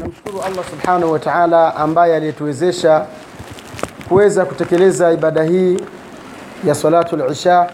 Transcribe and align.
Namshukuru 0.00 0.40
Allah 0.42 0.64
subhanahu 0.70 1.12
wa 1.12 1.18
ta'ala 1.18 1.76
ambaye 1.76 2.16
aliyetuwezesha 2.16 3.06
kuweza 4.08 4.44
kutekeleza 4.44 5.12
ibada 5.12 5.42
hii 5.42 5.78
ya 6.64 6.74
salatul 6.74 7.32
isha 7.32 7.70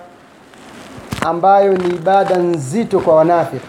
ambayo 1.26 1.72
ni 1.72 1.88
ibada 1.94 2.36
nzito 2.36 3.00
kwa 3.00 3.14
wanafiki. 3.16 3.66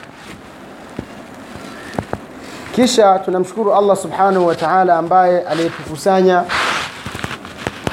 Kisha 2.75 3.19
tunamshukuru 3.19 3.73
Allah 3.75 3.97
subhanahu 3.97 4.47
wa 4.47 4.55
ta'ala 4.55 4.97
ambaye 4.97 5.41
aliyetukusanya 5.41 6.43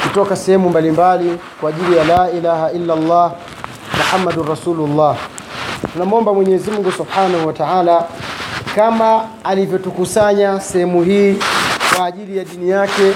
kutoka 0.03 0.37
sehemu 0.37 0.69
mbalimbali 0.71 1.39
kwa 1.61 1.69
ajili 1.71 1.97
ya 1.97 2.05
la 2.05 2.31
ilaha 2.31 2.73
illa 2.73 2.93
Allah 2.95 3.33
Muhammadur 3.97 4.49
Rasulullah. 4.49 5.17
Tunamwomba 5.93 6.35
Mwenyezi 6.35 6.71
Mungu 6.71 6.93
subhanahu 6.93 7.47
wa 7.47 7.53
ta'ala 7.53 8.05
kama 8.75 9.25
alivyotukusanya 9.45 10.61
sehemu 10.61 11.03
hii 11.03 11.37
kwa 11.97 12.07
ajili 12.07 12.39
ya 12.39 12.45
dini 12.45 12.71
yake, 12.71 13.13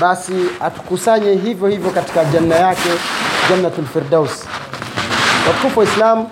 basi 0.00 0.32
atukusanye 0.60 1.34
hivyo 1.34 1.68
hivyo 1.68 1.90
katika 1.90 2.24
janna 2.24 2.54
yake, 2.54 2.88
jannatul 3.50 3.84
firdaus. 3.86 4.44
Watukufu 5.48 5.78
wa 5.80 5.84
Islam, 5.86 6.26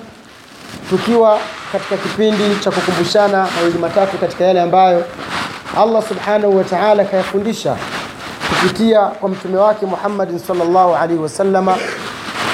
tukiwa 0.91 1.39
katika 1.73 1.97
kipindi 1.97 2.57
cha 2.65 2.71
kukumbushana 2.71 3.49
mawili 3.57 3.79
matatu 3.79 4.19
katika 4.19 4.45
yale 4.45 4.61
ambayo 4.61 5.05
Allah 5.79 6.03
subhanahu 6.09 6.57
wa 6.57 6.65
ta'ala 6.65 7.05
kayafundisha 7.05 7.77
kupitia 8.51 9.01
kwa 9.01 9.29
mtume 9.29 9.59
wake 9.59 9.87
Muhammad 9.87 10.39
sallallahu 10.39 10.95
alaihi 10.97 11.23
wasallama, 11.23 11.77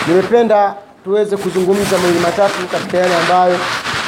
nimependa 0.09 0.75
tuweze 1.05 1.37
kuzungumza 1.37 1.99
mawili 1.99 2.19
matatu 2.19 2.67
katika 2.73 2.99
yale 2.99 3.17
ambayo 3.17 3.57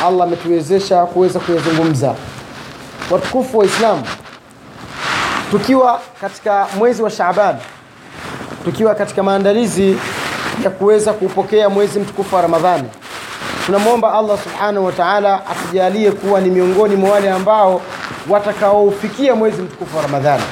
Allah 0.06 0.26
ametuwezesha 0.26 1.06
kuweza 1.06 1.40
kuyazungumza. 1.40 2.14
Watukufu 3.10 3.58
wa 3.58 3.64
Islam, 3.64 4.02
tukiwa 5.50 6.00
katika 6.20 6.66
mwezi 6.78 7.02
wa 7.02 7.10
Shaaban, 7.10 7.56
tukiwa 8.64 8.94
katika 8.94 9.22
maandalizi 9.22 9.96
ya 10.64 10.70
kuweza 10.70 11.12
kupokea 11.12 11.68
mwezi 11.68 11.98
mtukufu 12.00 12.34
wa 12.36 12.42
Ramadhani, 12.42 12.88
tunamwomba 13.66 14.12
Allah 14.14 14.38
subhanahu 14.42 14.86
wa 14.86 14.92
ta'ala 14.92 15.40
atujalie 15.46 16.10
kuwa 16.10 16.40
ni 16.40 16.50
miongoni 16.50 16.96
mwa 16.96 17.10
wale 17.10 17.30
ambao 17.30 17.80
watakaoufikia 18.28 19.34
mwezi 19.34 19.62
mtukufu 19.62 19.96
wa 19.96 20.02
Ramadhani. 20.02 20.42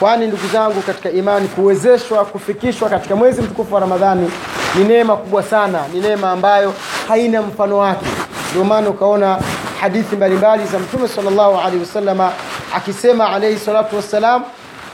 Kwani 0.00 0.26
ndugu 0.26 0.42
zangu 0.52 0.82
katika 0.82 1.10
imani, 1.10 1.48
kuwezeshwa 1.48 2.24
kufikishwa 2.24 2.88
katika 2.88 3.16
mwezi 3.16 3.42
mtukufu 3.42 3.74
wa 3.74 3.80
Ramadhani 3.80 4.30
ni 4.78 4.84
neema 4.84 5.16
kubwa 5.16 5.42
sana, 5.42 5.78
ni 5.94 6.00
neema 6.00 6.30
ambayo 6.30 6.74
haina 7.08 7.42
mfano 7.42 7.78
wake. 7.78 8.06
Ndio 8.50 8.64
maana 8.64 8.90
ukaona 8.90 9.38
hadithi 9.80 10.16
mbalimbali 10.16 10.64
za 10.66 10.78
Mtume 10.78 11.08
sallallahu 11.08 11.58
alaihi 11.60 11.78
wasallama 11.80 12.32
akisema 12.74 13.28
alaihi 13.30 13.58
salatu 13.58 13.96
wassalam, 13.96 14.42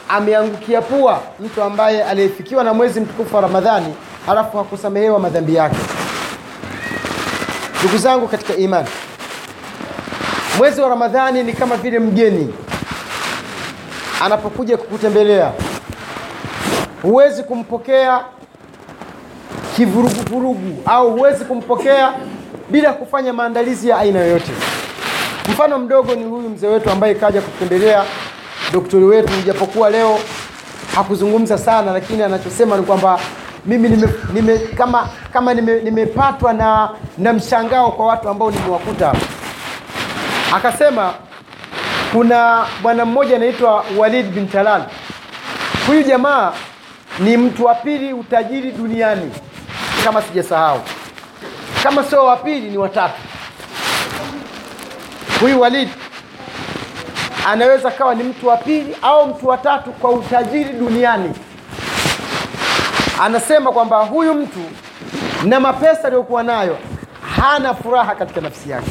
ameangukia 0.09 0.83
pua 0.83 1.21
mtu 1.41 1.63
ambaye 1.63 2.05
aliyefikiwa 2.05 2.65
na 2.65 2.75
mwezi 2.75 3.01
mtukufu 3.01 3.37
wa 3.37 3.43
Ramadhani 3.43 3.95
halafu 4.27 4.57
hakusamehewa 4.59 5.19
madhambi 5.19 5.55
yake. 5.55 5.77
Ndugu 7.81 7.99
zangu 7.99 8.29
katika 8.29 8.55
imani, 8.57 8.89
mwezi 10.59 10.81
wa 10.81 10.89
Ramadhani 10.89 11.43
ni 11.43 11.53
kama 11.53 11.77
vile 11.77 11.99
mgeni 11.99 12.55
anapokuja 14.25 14.77
kukutembelea, 14.77 15.53
huwezi 17.03 17.43
kumpokea 17.43 18.21
kivuruguvurugu 19.77 20.83
au 20.87 21.11
huwezi 21.11 21.45
kumpokea 21.45 22.13
bila 22.69 22.93
kufanya 22.93 23.33
maandalizi 23.33 23.89
ya 23.89 23.99
aina 23.99 24.19
yoyote. 24.21 24.53
Mfano 25.49 25.79
mdogo 25.79 26.15
ni 26.15 26.25
huyu 26.25 26.49
mzee 26.49 26.67
wetu 26.67 26.91
ambaye 26.91 27.15
kaja 27.15 27.41
kutembelea 27.41 28.05
doktori 28.73 29.05
wetu, 29.05 29.33
japokuwa 29.47 29.91
leo 29.91 30.19
hakuzungumza 30.95 31.59
sana, 31.59 31.93
lakini 31.93 32.23
anachosema 32.23 32.77
ni 32.77 32.83
kwamba 32.83 33.21
mimi 33.67 33.89
nime, 33.89 34.09
nime, 34.35 34.59
kama 34.59 35.09
kama 35.33 35.55
nimepatwa 35.55 36.53
na, 36.53 36.91
na 37.19 37.33
mshangao 37.33 37.91
kwa 37.93 38.07
watu 38.07 38.29
ambao 38.29 38.51
nimewakuta. 38.51 39.13
Akasema 40.55 41.15
kuna 42.13 42.67
bwana 42.83 43.05
mmoja 43.05 43.37
anaitwa 43.37 43.85
Walid 43.99 44.27
bin 44.27 44.49
Talal. 44.49 44.83
Huyu 45.87 46.03
jamaa 46.03 46.53
ni 47.19 47.37
mtu 47.37 47.65
wa 47.65 47.75
pili 47.75 48.13
utajiri 48.13 48.73
duniani 48.73 49.33
kama 50.05 50.23
sijasahau, 50.23 50.81
kama 51.87 52.05
sio 52.05 52.25
wa 52.25 52.37
pili 52.37 52.71
ni 52.71 52.79
watatu. 52.79 53.15
Huyu 55.41 55.61
walidi 55.61 55.93
anaweza 57.49 57.91
kawa 57.91 58.15
ni 58.15 58.23
mtu 58.23 58.49
wa 58.49 58.57
pili 58.57 58.97
au 59.03 59.27
mtu 59.29 59.49
wa 59.49 59.59
tatu 59.59 59.93
kwa 59.93 60.11
utajiri 60.11 60.73
duniani. 60.73 61.33
Anasema 63.23 63.73
kwamba 63.73 63.97
huyu 64.05 64.35
mtu 64.35 64.59
na 65.45 65.61
mapesa 65.61 66.05
aliyokuwa 66.05 66.43
nayo 66.43 66.79
hana 67.37 67.75
furaha 67.75 68.15
katika 68.15 68.41
nafsi 68.41 68.71
yake. 68.71 68.91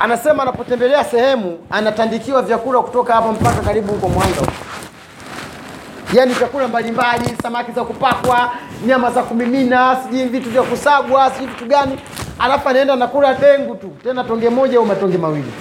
Anasema 0.00 0.42
anapotembelea 0.42 1.04
sehemu 1.04 1.58
anatandikiwa 1.70 2.42
vyakula 2.42 2.80
kutoka 2.80 3.14
hapa 3.14 3.32
mpaka 3.32 3.60
karibu 3.62 3.92
huko 3.92 4.08
Mwanga 4.08 4.42
yaani 6.12 6.34
vyakula 6.34 6.68
mbalimbali, 6.68 7.36
samaki 7.42 7.72
za 7.72 7.84
kupakwa, 7.84 8.52
nyama 8.86 9.10
za 9.10 9.22
kumimina, 9.22 9.96
sijui 10.02 10.24
vitu 10.24 10.50
vya 10.50 10.62
kusagwa, 10.62 11.30
sijui 11.30 11.46
vitu 11.46 11.64
gani, 11.66 11.98
alafu 12.38 12.68
anaenda 12.68 12.96
nakula 12.96 13.34
dengu 13.34 13.74
tu, 13.74 13.88
tena 14.02 14.24
tonge 14.24 14.48
moja 14.50 14.78
au 14.78 14.86
matonge 14.86 15.18
mawili. 15.18 15.52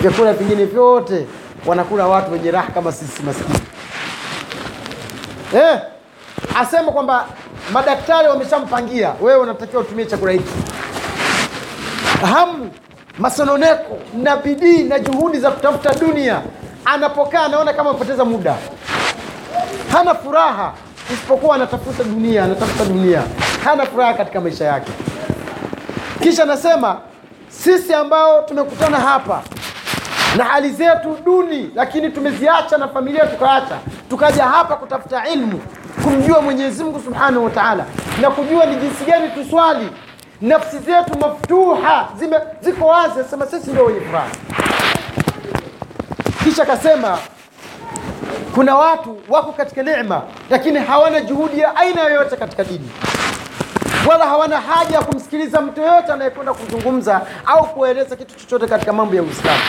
Vyakula 0.00 0.32
vingine 0.32 0.64
vyote 0.64 1.26
wanakula 1.66 2.06
watu 2.06 2.32
wenye 2.32 2.50
raha 2.50 2.72
kama 2.72 2.92
sisi 2.92 3.22
maskini. 3.22 3.58
Eh, 5.54 5.78
asema 6.60 6.92
kwamba 6.92 7.26
madaktari 7.72 8.28
wameshampangia 8.28 9.12
wewe 9.20 9.40
unatakiwa 9.40 9.82
utumie 9.82 10.06
chakula 10.06 10.32
hiki. 10.32 10.50
Hamu, 12.34 12.70
masononeko 13.18 13.98
na 14.22 14.36
bidii 14.36 14.82
na 14.82 14.98
juhudi 14.98 15.38
za 15.38 15.50
kutafuta 15.50 15.94
dunia, 15.94 16.40
anapokaa 16.84 17.42
anaona 17.44 17.72
kama 17.72 17.90
amepoteza 17.90 18.24
muda 18.24 18.56
hana 19.92 20.14
furaha 20.14 20.72
isipokuwa 21.12 21.54
anatafuta 21.54 22.04
dunia, 22.04 22.44
anatafuta 22.44 22.84
dunia, 22.84 23.22
hana 23.64 23.86
furaha 23.86 24.14
katika 24.14 24.40
maisha 24.40 24.64
yake. 24.64 24.92
Kisha 26.22 26.42
anasema 26.42 26.96
sisi 27.48 27.94
ambao 27.94 28.42
tumekutana 28.42 28.96
hapa 29.00 29.42
na 30.36 30.44
hali 30.44 30.70
zetu 30.70 31.18
duni, 31.24 31.70
lakini 31.74 32.10
tumeziacha 32.10 32.78
na 32.78 32.88
familia 32.88 33.26
tukaacha, 33.26 33.78
tukaja 34.10 34.44
hapa 34.44 34.76
kutafuta 34.76 35.28
ilmu, 35.28 35.60
kumjua 36.04 36.42
Mwenyezi 36.42 36.84
Mungu 36.84 37.00
Subhanahu 37.04 37.44
wa 37.44 37.50
Ta'ala 37.50 37.84
na 38.20 38.30
kujua 38.30 38.66
ni 38.66 38.76
jinsi 38.76 39.04
gani 39.04 39.28
tuswali. 39.30 39.88
Nafsi 40.40 40.78
zetu 40.78 41.18
maftuha 41.20 42.08
zime, 42.18 42.36
ziko 42.60 42.86
wazi, 42.86 43.20
asema 43.20 43.46
sisi 43.46 43.70
ndio 43.70 43.84
wenye 43.84 44.00
furaha. 44.00 44.28
Kisha 46.44 46.62
akasema 46.62 47.18
kuna 48.54 48.76
watu 48.76 49.16
wako 49.28 49.52
katika 49.52 49.82
neema 49.82 50.22
lakini 50.50 50.78
hawana 50.78 51.20
juhudi 51.20 51.60
ya 51.60 51.76
aina 51.76 52.02
yoyote 52.02 52.36
katika 52.36 52.64
dini, 52.64 52.90
wala 54.08 54.26
hawana 54.26 54.60
haja 54.60 54.96
ya 54.96 55.02
kumsikiliza 55.04 55.60
mtu 55.60 55.80
yoyote 55.80 56.12
anayekwenda 56.12 56.54
kuzungumza 56.54 57.20
au 57.46 57.64
kueleza 57.66 58.16
kitu 58.16 58.34
chochote 58.36 58.66
katika 58.66 58.92
mambo 58.92 59.14
ya 59.16 59.22
Uislamu. 59.22 59.60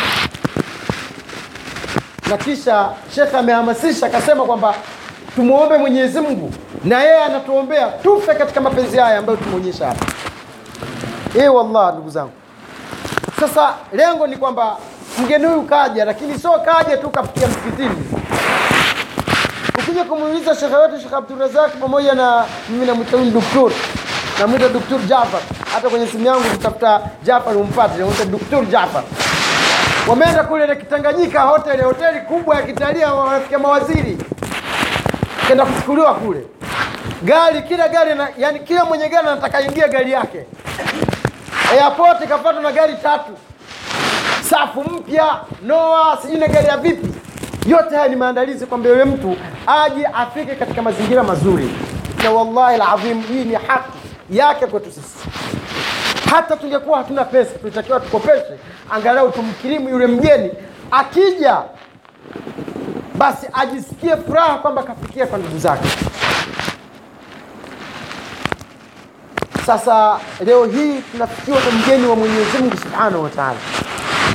Na 2.30 2.38
kisha 2.38 2.90
shekhe 3.16 3.38
amehamasisha 3.38 4.06
akasema 4.06 4.44
kwamba 4.46 4.76
tumwombe 5.36 5.78
Mwenyezi 5.78 6.20
Mungu 6.22 6.54
na 6.84 7.02
yeye 7.04 7.24
anatuombea 7.24 7.88
tufe 7.88 8.34
katika 8.36 8.62
mapenzi 8.62 8.98
haya 8.98 9.20
ambayo 9.20 9.38
tumeonyesha 9.38 9.88
hapa. 9.88 10.06
Eh, 11.40 11.56
wallah 11.56 11.94
ndugu 11.94 12.10
zangu, 12.10 12.32
sasa 13.40 13.74
lengo 13.94 14.28
ni 14.28 14.38
kwamba 14.38 14.78
mgeni 15.24 15.46
huyu 15.46 15.62
kaja, 15.62 16.06
lakini 16.06 16.40
sio 16.40 16.52
kaja 16.52 16.98
tu 16.98 17.10
kafikia 17.10 17.48
msikitini 17.48 17.96
ukija 19.92 20.04
kumuuliza 20.04 20.56
shekhe 20.56 20.76
wetu 20.76 21.00
Shekhe 21.02 21.16
Abdurazak 21.16 21.72
pamoja 21.80 22.14
na 22.14 22.46
mimi 22.70 22.86
namwita 22.86 23.18
huyu 23.18 23.32
doktor, 23.32 23.72
namwita 24.40 24.70
doktor 24.70 25.00
Jafar. 25.08 25.42
Hata 25.74 25.90
kwenye 25.90 26.08
simu 26.08 26.26
yangu 26.26 26.42
kutafuta 26.44 27.02
Jafar 27.24 27.58
umpate, 27.58 27.98
namwita 27.98 28.26
doktor 28.26 28.66
Jafar. 28.66 29.04
Wameenda 30.08 30.44
kule 30.44 30.68
na 30.68 30.76
Kitanganyika 30.76 31.42
hoteli, 31.42 31.82
hoteli 31.84 32.20
kubwa 32.20 32.56
ya 32.56 32.62
kitalii, 32.62 33.04
wanafikia 33.04 33.60
mawaziri, 33.60 34.18
kenda 35.48 35.66
kuchukuliwa 35.66 36.14
kule 36.14 36.46
gari, 37.24 37.62
kila 37.62 37.88
gari 37.88 38.16
na, 38.16 38.28
yani 38.38 38.60
kila 38.60 38.86
mwenye 38.86 39.10
gari 39.10 39.28
anataka 39.28 39.62
ingia 39.62 39.88
gari 39.88 40.12
yake. 40.12 40.46
Airport 41.72 42.28
kapatwa 42.30 42.62
na 42.62 42.72
gari 42.72 42.94
tatu, 43.04 43.32
safu 44.50 44.82
mpya, 44.84 45.40
noa, 45.64 46.18
sijui 46.22 46.38
na 46.38 46.48
gari 46.48 46.68
ya 46.68 46.78
vipi 46.78 47.08
yote 47.66 47.96
haya 47.96 48.08
ni 48.08 48.16
maandalizi 48.16 48.66
kwamba 48.66 48.90
yule 48.90 49.06
mtu 49.06 49.36
aje 49.68 50.06
afike 50.06 50.56
katika 50.56 50.82
mazingira 50.82 51.24
mazuri, 51.24 51.70
na 52.24 52.32
wallahi 52.32 52.76
alazim, 52.82 53.22
hii 53.22 53.44
ni 53.44 53.54
haki 53.56 53.92
yake 54.30 54.66
kwetu 54.68 54.92
sisi. 54.92 55.30
hata 56.32 56.58
tungekuwa 56.58 56.98
hatuna 56.98 57.26
pesa 57.26 57.52
tulitakiwa 57.60 58.00
tukopeshe 58.00 58.60
angalau 58.92 59.32
tumkirimu 59.32 59.90
yule 59.90 60.08
mgeni. 60.08 60.52
Akija 60.92 61.58
basi 63.16 63.48
ajisikie 63.54 64.18
furaha 64.18 64.58
kwamba 64.58 64.84
kafikia 64.84 65.28
kwa 65.28 65.38
ndugu 65.40 65.58
zake. 65.60 65.90
Sasa 69.66 70.20
leo 70.46 70.66
hii 70.66 71.02
tunafikiwa 71.12 71.58
na 71.60 71.72
mgeni 71.72 72.08
wa 72.08 72.16
mwenyezi 72.16 72.58
mungu 72.58 72.78
subhanahu 72.78 73.24
wa 73.24 73.30
taala 73.30 73.58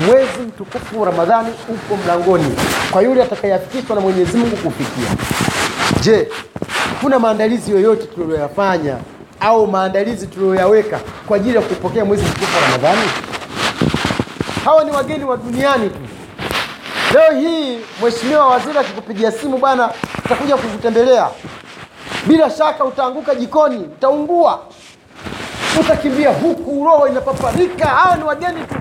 mwezi 0.06 0.38
mtukufu 0.48 1.04
ramadhani 1.04 1.48
upo 1.68 1.96
mlangoni. 1.96 2.54
Kwa 2.90 3.02
yule 3.02 3.22
atakayeafikishwa 3.22 3.96
na 3.96 4.02
mwenyezi 4.02 4.36
mungu 4.38 4.56
kufikia. 4.56 5.08
Je 6.00 6.28
kuna 7.00 7.18
maandalizi 7.18 7.70
yoyote 7.72 8.06
tuliyoyafanya 8.06 8.96
au 9.40 9.66
maandalizi 9.66 10.26
tuliyoyaweka 10.26 11.00
kwa 11.26 11.36
ajili 11.36 11.56
ya 11.56 11.62
kupokea 11.62 12.04
mwezi 12.04 12.22
mtukufu 12.24 12.56
wa 12.56 12.62
ramadhani? 12.62 13.10
Hawa 14.64 14.84
ni 14.84 14.90
wageni 14.90 15.24
wa 15.24 15.36
duniani 15.36 15.90
tu. 15.90 15.98
Leo 17.14 17.40
hii 17.40 17.78
mheshimiwa 18.02 18.46
waziri 18.48 18.78
akikupigia 18.78 19.32
simu 19.32 19.58
bwana 19.58 19.90
tutakuja 20.22 20.56
kukutembelea 20.56 21.28
bila 22.26 22.50
shaka 22.50 22.84
utaanguka 22.84 23.34
jikoni 23.34 23.76
utaungua. 23.78 24.60
Utakimbia 25.80 26.30
huku 26.30 26.84
roho 26.84 27.08
inapaparika. 27.08 27.86
Hawa 27.88 28.16
ni 28.16 28.24
wageni 28.24 28.60
tu 28.64 28.74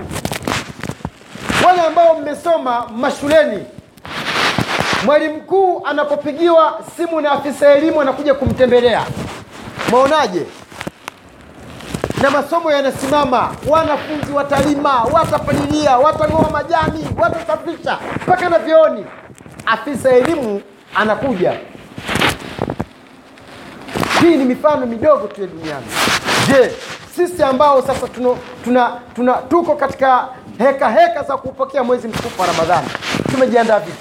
ambao 2.44 2.88
mashuleni. 2.98 3.66
Mwalimu 5.06 5.36
mkuu 5.36 5.82
anapopigiwa 5.86 6.80
simu 6.98 7.22
na 7.22 7.32
afisa 7.32 7.74
elimu 7.74 8.02
anakuja 8.02 8.34
kumtembelea. 8.34 9.02
Mwaonaje? 9.90 10.46
Na 12.22 12.30
masomo 12.30 12.72
yanasimama. 12.72 13.52
Wanafunzi 13.68 14.32
watalima 14.34 15.04
watapalilia 15.04 15.98
watang'oa 15.98 16.50
majani 16.52 17.08
watasafisha 17.18 17.98
mpaka 18.24 18.50
na 18.50 18.60
vyooni 18.60 19.06
afisa 19.66 20.10
elimu 20.10 20.62
anakuja. 20.96 21.54
Hii 24.22 24.36
ni 24.38 24.44
mifano 24.46 24.86
midogo 24.86 25.28
tu 25.28 25.42
ya 25.42 25.48
duniani. 25.48 25.86
Je 26.48 26.72
sisi 27.16 27.44
ambao 27.44 27.82
sasa 27.82 28.08
tuna, 28.08 28.30
tuna, 28.64 28.92
tuna, 29.16 29.34
tuko 29.34 29.76
katika 29.76 30.28
heka 30.58 30.90
heka 30.90 31.24
za 31.24 31.38
kupokea 31.38 31.84
mwezi 31.84 32.08
mtukufu 32.08 32.42
wa 32.42 32.48
ramadhani. 32.48 32.88
Tumejiandaa 33.32 33.80
vipi? 33.80 33.98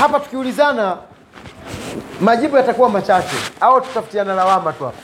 Hapa 0.00 0.20
tukiulizana 0.20 0.96
majibu 2.20 2.56
yatakuwa 2.56 2.88
machache 2.88 3.36
au 3.60 3.80
tutafutiana 3.80 4.34
lawama 4.34 4.72
tu 4.72 4.84
hapa. 4.84 4.96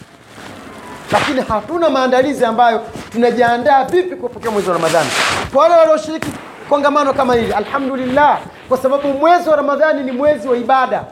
Lakini 1.12 1.40
hatuna 1.40 1.90
maandalizi 1.90 2.44
ambayo 2.44 2.80
tunajiandaa 3.12 3.84
vipi 3.84 4.16
kupokea 4.16 4.50
mwezi 4.50 4.68
wa 4.68 4.74
ramadhani. 4.76 5.10
Kwa 5.52 5.62
wale 5.62 5.74
walioshiriki 5.74 6.28
kongamano 6.68 7.12
kama 7.14 7.34
hili 7.34 7.52
alhamdulillah 7.52 8.38
kwa 8.68 8.78
sababu 8.78 9.08
mwezi 9.08 9.48
wa 9.48 9.56
ramadhani 9.56 10.02
ni 10.02 10.12
mwezi 10.12 10.48
wa 10.48 10.56
ibada 10.56 11.04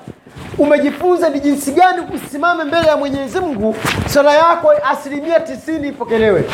umejifunza 0.59 1.29
ni 1.29 1.41
jinsi 1.41 1.73
gani 1.73 2.03
usimame 2.15 2.65
mbele 2.65 2.87
ya 2.89 2.97
mwenyezi 2.97 3.41
mungu. 3.41 3.77
Swala 4.13 4.35
yako 4.35 4.73
asilimia 4.91 5.41
tisini 5.41 5.89
ipokelewe. 5.89 6.45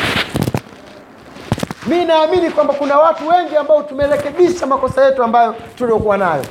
Mi 1.87 2.05
naamini 2.05 2.49
kwamba 2.49 2.73
kuna 2.73 2.97
watu 2.99 3.27
wengi 3.27 3.55
ambao 3.55 3.83
tumerekebisha 3.83 4.65
makosa 4.65 5.05
yetu 5.05 5.23
ambayo 5.23 5.55
tuliokuwa 5.77 6.17
nayo. 6.17 6.45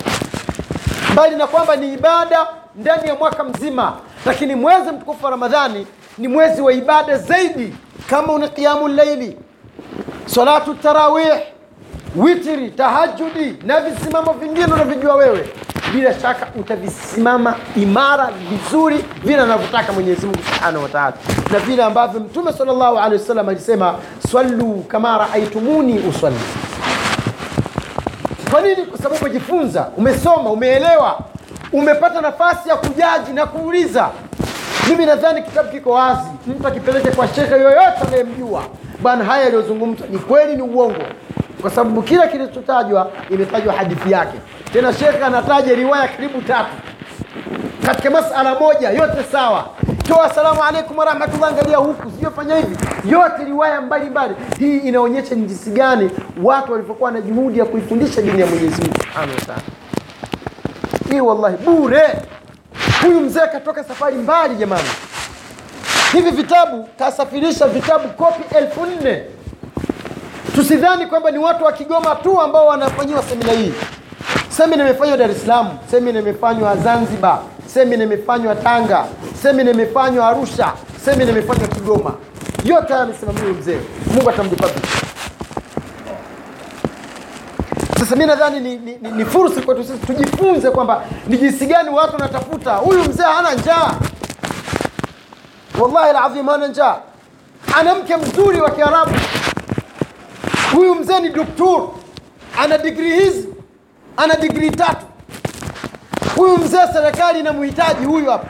Mbali 1.13 1.37
na 1.37 1.47
kwamba 1.47 1.77
ni 1.77 1.93
ibada 1.95 2.47
ndani 2.77 3.09
ya 3.09 3.15
mwaka 3.15 3.45
mzima 3.45 3.93
lakini 4.27 4.55
mwezi 4.55 4.91
mtukufu 4.91 5.25
wa 5.25 5.31
ramadhani 5.31 5.87
ni 6.19 6.29
mwezi 6.29 6.63
wa 6.63 6.73
ibada 6.73 7.19
zaidi 7.19 7.75
kama 8.11 8.33
una 8.33 8.49
qiamu 8.49 8.89
llaili 8.89 9.37
salatu 10.27 10.75
tarawih 10.75 11.33
witri 12.17 12.71
tahajudi 12.71 13.57
na 13.67 13.81
visimamo 13.81 14.33
vingine 14.33 14.67
unavyojua 14.67 15.15
wewe. 15.15 15.49
Bila 15.95 16.21
shaka 16.21 16.47
utavisimama 16.61 17.55
imara 17.77 18.31
vizuri 18.51 19.05
vile 19.25 19.41
anavyotaka 19.41 19.93
mwenyezi 19.93 20.27
mungu 20.27 20.39
subhanahu 20.55 20.83
wataala 20.85 21.13
na 21.53 21.59
vile 21.59 21.83
ambavyo 21.85 22.21
mtume 22.21 22.53
sallallahu 22.53 22.99
alaihi 22.99 23.21
wasallam 23.23 23.49
alisema 23.49 23.95
swallu 24.31 24.85
kama 24.89 25.19
raaitumuni 25.19 25.99
usalli. 25.99 26.37
Kwa 28.51 28.61
nini? 28.61 28.77
Kwa 28.87 28.99
sababu 28.99 29.21
umejifunza 29.25 29.89
umesoma 29.97 30.51
umeelewa 30.51 31.19
umepata 31.73 32.21
nafasi 32.21 32.69
ya 32.69 32.77
kujaji 32.77 33.33
na 33.33 33.47
kuuliza. 33.47 34.09
Mimi 34.89 35.07
nadhani 35.07 35.43
kitabu 35.43 35.69
kiko 35.69 35.91
wazi. 35.91 36.29
Mtu 36.47 36.69
akipeleke 36.69 37.11
kwa 37.11 37.29
shekhe 37.29 37.55
yoyote 37.55 37.99
anayemjua 38.09 38.63
bwana 39.03 39.25
haya 39.25 39.43
yaliyozungumzwa 39.45 40.07
ni 40.11 40.19
kweli 40.19 40.57
ni 40.57 40.63
uongo 40.63 41.03
kwa 41.63 41.71
sababu 41.71 42.03
kila 42.03 42.27
kilichotajwa 42.29 43.11
imetajwa 43.31 43.73
hadithi 43.75 44.13
yake. 44.13 44.39
Tena 44.73 44.93
shekhe 44.93 45.25
anataja 45.25 45.75
riwaya 45.75 46.09
karibu 46.09 46.43
tatu. 46.43 46.71
Katika 47.87 48.11
masala 48.11 48.55
moja 48.61 48.91
yote 48.91 49.25
sawa. 49.33 49.69
Toa 50.09 50.25
asalamu 50.25 50.63
alaikum 50.63 50.99
warahmatullah 50.99 51.49
angalia 51.49 51.77
huku 51.77 52.11
sijofanya 52.11 52.57
hivi. 52.57 52.77
Yote 53.11 53.45
riwaya 53.45 53.81
mbalimbali. 53.81 54.35
Hii 54.59 54.79
inaonyesha 54.79 55.35
ni 55.35 55.47
jinsi 55.47 55.71
gani 55.71 56.11
watu 56.43 56.73
walivyokuwa 56.73 57.11
na 57.11 57.21
juhudi 57.21 57.59
ya 57.59 57.65
kuifundisha 57.65 58.23
dini 58.23 58.41
ya 58.41 58.47
mwenyezi 58.47 58.83
mungu. 58.83 58.95
Subhanahu 59.03 59.33
wataala 59.39 59.63
hii 61.11 61.21
wallahi 61.21 61.57
bure. 61.57 62.03
Huyu 63.03 63.21
mzee 63.21 63.47
katoka 63.53 63.85
safari 63.85 64.17
mbali 64.17 64.55
jamani. 64.55 64.89
Hivi 66.13 66.31
vitabu 66.31 66.89
kasafirisha 66.99 67.67
vitabu 67.67 68.09
kopi 68.09 68.57
elfu 68.57 68.87
nne 68.87 69.23
tusidhani 70.55 71.07
kwamba 71.07 71.31
ni 71.31 71.39
watu 71.39 71.65
wa 71.65 71.73
kigoma 71.73 72.15
tu 72.15 72.41
ambao 72.41 72.67
wanafanyiwa 72.67 73.23
semina 73.23 73.53
hii. 73.53 73.73
Semina 74.49 74.85
imefanywa 74.85 75.17
dar 75.17 75.31
es 75.31 75.41
salaam 75.43 75.69
semina 75.91 76.19
imefanywa 76.21 76.77
zanzibar 76.77 77.39
semina 77.67 78.05
imefanywa 78.05 78.55
tanga 78.55 79.05
semina 79.43 79.71
imefanywa 79.71 80.29
arusha 80.29 80.73
semina 81.05 81.31
imefanywa 81.33 81.69
kigoma. 81.69 82.15
Yote 82.65 82.93
haya 82.93 83.05
amesimamia 83.05 83.43
mzee. 83.61 83.79
Mungu 84.15 84.31
atamlipa 84.31 84.69
sasa 87.99 88.17
mi 88.17 88.27
nadhani 88.27 88.61
ni, 88.61 88.77
ni, 88.77 88.97
ni, 89.03 89.11
ni 89.11 89.25
fursa 89.25 89.61
kwetu 89.63 89.85
sisi 89.85 89.99
tujifunze 90.07 90.71
kwamba 90.71 91.03
ni 91.27 91.39
jinsi 91.39 91.67
gani 91.67 91.91
watu 91.91 92.13
wanatafuta 92.13 92.75
huyu 92.75 93.05
mzee 93.05 93.23
hana 93.23 93.55
njaa. 93.55 93.95
Wallahi 95.81 96.13
ladhim 96.13 96.47
hana 96.47 96.67
njaa. 96.69 96.97
Ana 97.79 97.95
mke 97.95 98.17
mzuri 98.17 98.61
wa 98.61 98.71
kiarabu 98.71 99.11
huyu 100.75 100.95
mzee 100.95 101.21
ni 101.21 101.29
doktor. 101.29 101.89
Ana 102.59 102.79
digrii 102.79 103.21
hizi. 103.21 103.49
Ana 104.17 104.35
digrii 104.35 104.71
tatu. 104.71 105.07
Huyu 106.37 106.57
mzee 106.59 106.87
serikali 106.93 107.41
inamhitaji 107.41 108.05
huyu 108.05 108.31
hapa. 108.31 108.47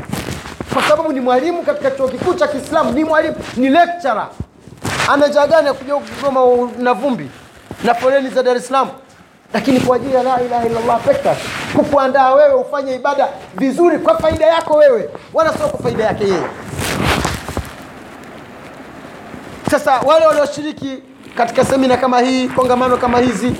Kwa 0.74 0.82
sababu 0.82 1.12
ni 1.12 1.20
mwalimu 1.20 1.62
katika 1.62 1.90
chuo 1.90 2.08
kikuu 2.08 2.34
cha 2.34 2.48
kiislamu 2.48 2.92
ni 2.92 3.04
mwalimu 3.04 3.34
ni 3.56 3.68
lecturer. 3.68 4.26
Ana 5.08 5.26
njaa 5.26 5.46
gani 5.46 5.66
ya 5.66 5.72
kuja 5.74 5.94
kugoma 5.94 6.70
na 6.78 6.92
vumbi 6.94 7.30
na 7.84 7.94
foleni 7.94 8.28
za 8.28 8.42
dar 8.42 8.56
es 8.56 8.66
salaam? 8.66 8.88
Lakini 9.54 9.80
kwa 9.80 9.96
ajili 9.96 10.14
ya 10.14 10.22
la 10.22 10.42
ilaha 10.42 10.66
illallah 10.66 11.00
peke 11.00 11.28
kukuandaa 11.76 12.34
wewe 12.34 12.54
ufanye 12.54 12.94
ibada 12.94 13.28
vizuri 13.54 13.98
kwa 13.98 14.18
faida 14.18 14.46
yako 14.46 14.74
wewe 14.74 15.10
wala 15.34 15.52
sio 15.52 15.68
kwa 15.68 15.80
faida 15.80 16.04
yake 16.04 16.24
yeye. 16.24 16.42
Sasa 19.70 20.00
wale 20.00 20.26
walioshiriki 20.26 21.02
katika 21.36 21.64
semina 21.64 21.96
kama 21.96 22.20
hii 22.20 22.48
kongamano 22.48 22.96
kama 22.96 23.18
hizi 23.18 23.52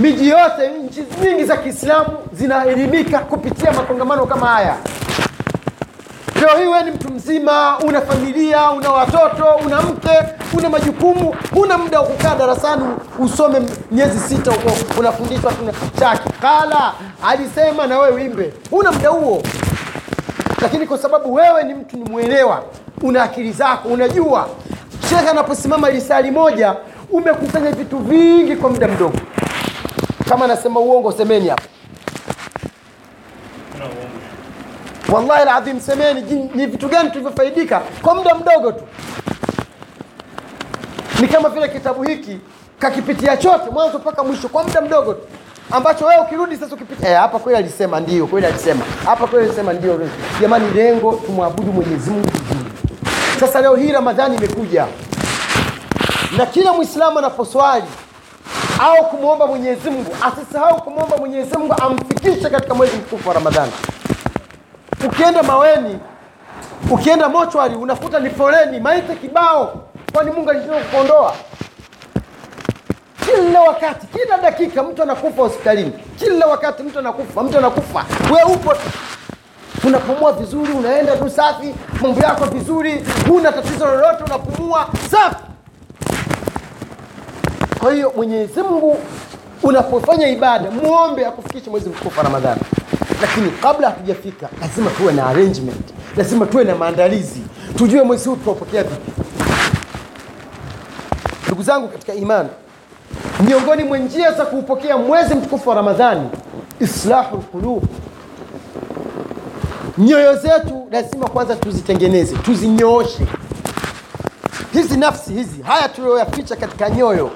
miji 0.00 0.28
yote 0.28 0.68
nchi 0.84 1.04
nyingi 1.24 1.44
za 1.44 1.56
kiislamu 1.56 2.08
zinaelimika 2.32 3.18
kupitia 3.18 3.72
makongamano 3.72 4.26
kama 4.26 4.46
haya. 4.46 4.76
Leo 6.40 6.48
hii 6.58 6.66
wewe 6.66 6.82
ni 6.84 6.90
mtu 6.90 7.12
mzima 7.12 7.78
una 7.78 8.00
familia 8.00 8.70
una 8.70 8.90
watoto 8.90 9.44
una 9.66 9.82
mke 9.82 10.10
una 10.58 10.70
majukumu 10.70 11.34
huna 11.54 11.78
muda 11.78 12.00
wa 12.00 12.06
kukaa 12.06 12.34
darasani 12.34 12.84
usome 13.18 13.62
miezi 13.90 14.18
sita 14.18 14.52
unafundishwa 14.98 15.52
chaki 15.98 16.28
kala 16.40 16.92
alisema 17.26 17.86
na 17.86 17.98
wewe 17.98 18.14
wimbe 18.22 18.52
huna 18.70 18.92
muda 18.92 19.08
huo. 19.08 19.42
Lakini 20.62 20.86
kwa 20.86 20.98
sababu 20.98 21.34
wewe 21.34 21.62
ni 21.64 21.74
mtu 21.74 21.96
ni 21.96 22.04
mwelewa 22.10 22.64
una 23.02 23.22
akili 23.22 23.52
zako 23.52 23.88
unajua. 23.88 24.48
Shekhe 25.08 25.28
anaposimama 25.30 25.90
lisali 25.90 26.30
moja 26.30 26.74
umekusanya 27.16 27.70
vitu 27.72 27.98
vingi 27.98 28.56
kwa 28.56 28.70
muda 28.70 28.88
mdogo. 28.88 29.18
Kama 30.28 30.46
nasema 30.46 30.80
uongo 30.80 31.12
semeni 31.12 31.48
hapo. 31.48 31.62
Wallahi 35.12 35.44
ladhim 35.44 35.80
semeni. 35.80 36.50
Ni 36.54 36.66
vitu 36.66 36.88
gani 36.88 37.10
tulivyofaidika? 37.10 37.82
Kwa 38.02 38.14
muda 38.14 38.34
mdogo 38.34 38.72
tu. 38.72 38.82
Ni 41.20 41.28
kama 41.28 41.48
vile 41.48 41.68
kitabu 41.68 42.02
hiki 42.02 42.38
kakipitia 42.78 43.36
chote 43.36 43.70
mwanzo 43.70 43.98
mpaka 43.98 44.24
mwisho 44.24 44.48
kwa 44.48 44.64
muda 44.64 44.80
mdogo 44.80 45.14
tu. 45.14 45.20
Ambacho 45.70 46.06
wewe 46.06 46.22
ukirudi 46.22 46.56
sasa 46.56 46.74
ukipitia 46.74 47.10
eh, 47.10 47.18
hapa 47.18 47.38
kweli 47.38 47.58
alisema 47.58 48.00
ndio 48.00 48.26
kweli 48.26 48.46
alisema. 48.46 48.84
Hapa 49.04 49.26
kweli 49.26 49.46
alisema 49.46 49.72
ndio 49.72 50.00
jamani 50.40 50.70
lengo 50.74 51.12
tumwabudu 51.26 51.72
mwenyezi 51.72 52.10
mungu 52.10 52.28
sasa 53.40 53.60
leo 53.60 53.74
hii 53.74 53.92
ramadhani 53.92 54.36
imekuja 54.36 54.86
na 56.36 56.46
kila 56.46 56.72
mwislamu 56.72 57.18
anaposwali 57.18 57.84
au 58.80 59.04
kumwomba 59.08 59.46
mwenyezi 59.46 59.90
mungu 59.90 60.16
asisahau 60.22 60.82
kumwomba 60.82 61.16
mwenyezi 61.16 61.58
mungu 61.58 61.74
amfikishe 61.82 62.50
katika 62.50 62.74
mwezi 62.74 62.96
mtukufu 62.96 63.28
wa 63.28 63.34
ramadhani. 63.34 63.72
Ukienda 65.06 65.42
maweni 65.42 65.98
ukienda 66.90 67.28
mochwari 67.28 67.74
unakuta 67.74 68.18
ni 68.20 68.30
foleni 68.30 68.80
maite 68.80 69.14
kibao 69.16 69.82
kwani 70.12 70.30
mungu 70.30 70.50
alishinda 70.50 70.76
kukuondoa? 70.76 71.34
Kila 73.24 73.60
wakati 73.60 74.06
kila 74.06 74.38
dakika 74.38 74.82
mtu 74.82 75.02
anakufa 75.02 75.42
hospitalini. 75.42 75.92
Kila 76.18 76.46
wakati 76.46 76.82
mtu 76.82 76.98
anakufa 76.98 77.42
mtu 77.42 77.58
anakufa. 77.58 78.04
We 78.34 78.42
upo 78.54 78.74
unapumua 79.84 80.32
vizuri 80.32 80.72
unaenda 80.72 81.16
tu 81.16 81.30
safi 81.30 81.74
mambo 82.02 82.20
yako 82.20 82.44
vizuri 82.44 83.04
huna 83.28 83.52
tatizo 83.52 83.86
lolote 83.86 84.24
unapumua 84.24 84.86
safi 85.10 85.36
kwa 87.86 87.94
hiyo 87.94 88.12
mwenyezi 88.16 88.62
mungu 88.62 88.98
unapofanya 89.62 90.28
ibada 90.28 90.70
muombe 90.70 91.26
akufikishe 91.26 91.70
mwezi 91.70 91.88
mtukufu 91.88 92.18
wa 92.18 92.24
ramadhani. 92.24 92.60
Lakini 93.22 93.50
kabla 93.50 93.90
hatujafika 93.90 94.48
lazima 94.60 94.90
tuwe 94.90 95.12
na 95.12 95.26
arrangement 95.26 95.86
lazima 96.16 96.46
tuwe 96.46 96.64
na 96.64 96.74
maandalizi. 96.74 97.40
Tujue 97.78 98.02
mwezi 98.02 98.28
huu 98.28 98.36
tunaupokea 98.36 98.82
vipi. 98.82 99.12
Ndugu 101.46 101.62
zangu 101.62 101.88
katika 101.88 102.14
imani 102.14 102.48
miongoni 103.40 103.84
mwa 103.84 103.98
njia 103.98 104.32
za 104.32 104.44
kuupokea 104.46 104.96
mwezi 104.96 105.34
mtukufu 105.34 105.68
wa 105.68 105.74
ramadhani 105.74 106.28
islahu 106.80 107.36
lqulub 107.36 107.84
nyoyo 109.98 110.36
zetu 110.36 110.86
lazima 110.90 111.28
kwanza 111.28 111.56
tuzitengeneze 111.56 112.36
tuzinyooshe. 112.36 113.26
Hizi 114.72 114.96
nafsi 114.96 115.32
hizi 115.32 115.62
haya 115.62 115.88
tuliyoyaficha 115.88 116.56
katika 116.56 116.90
nyoyo 116.90 117.30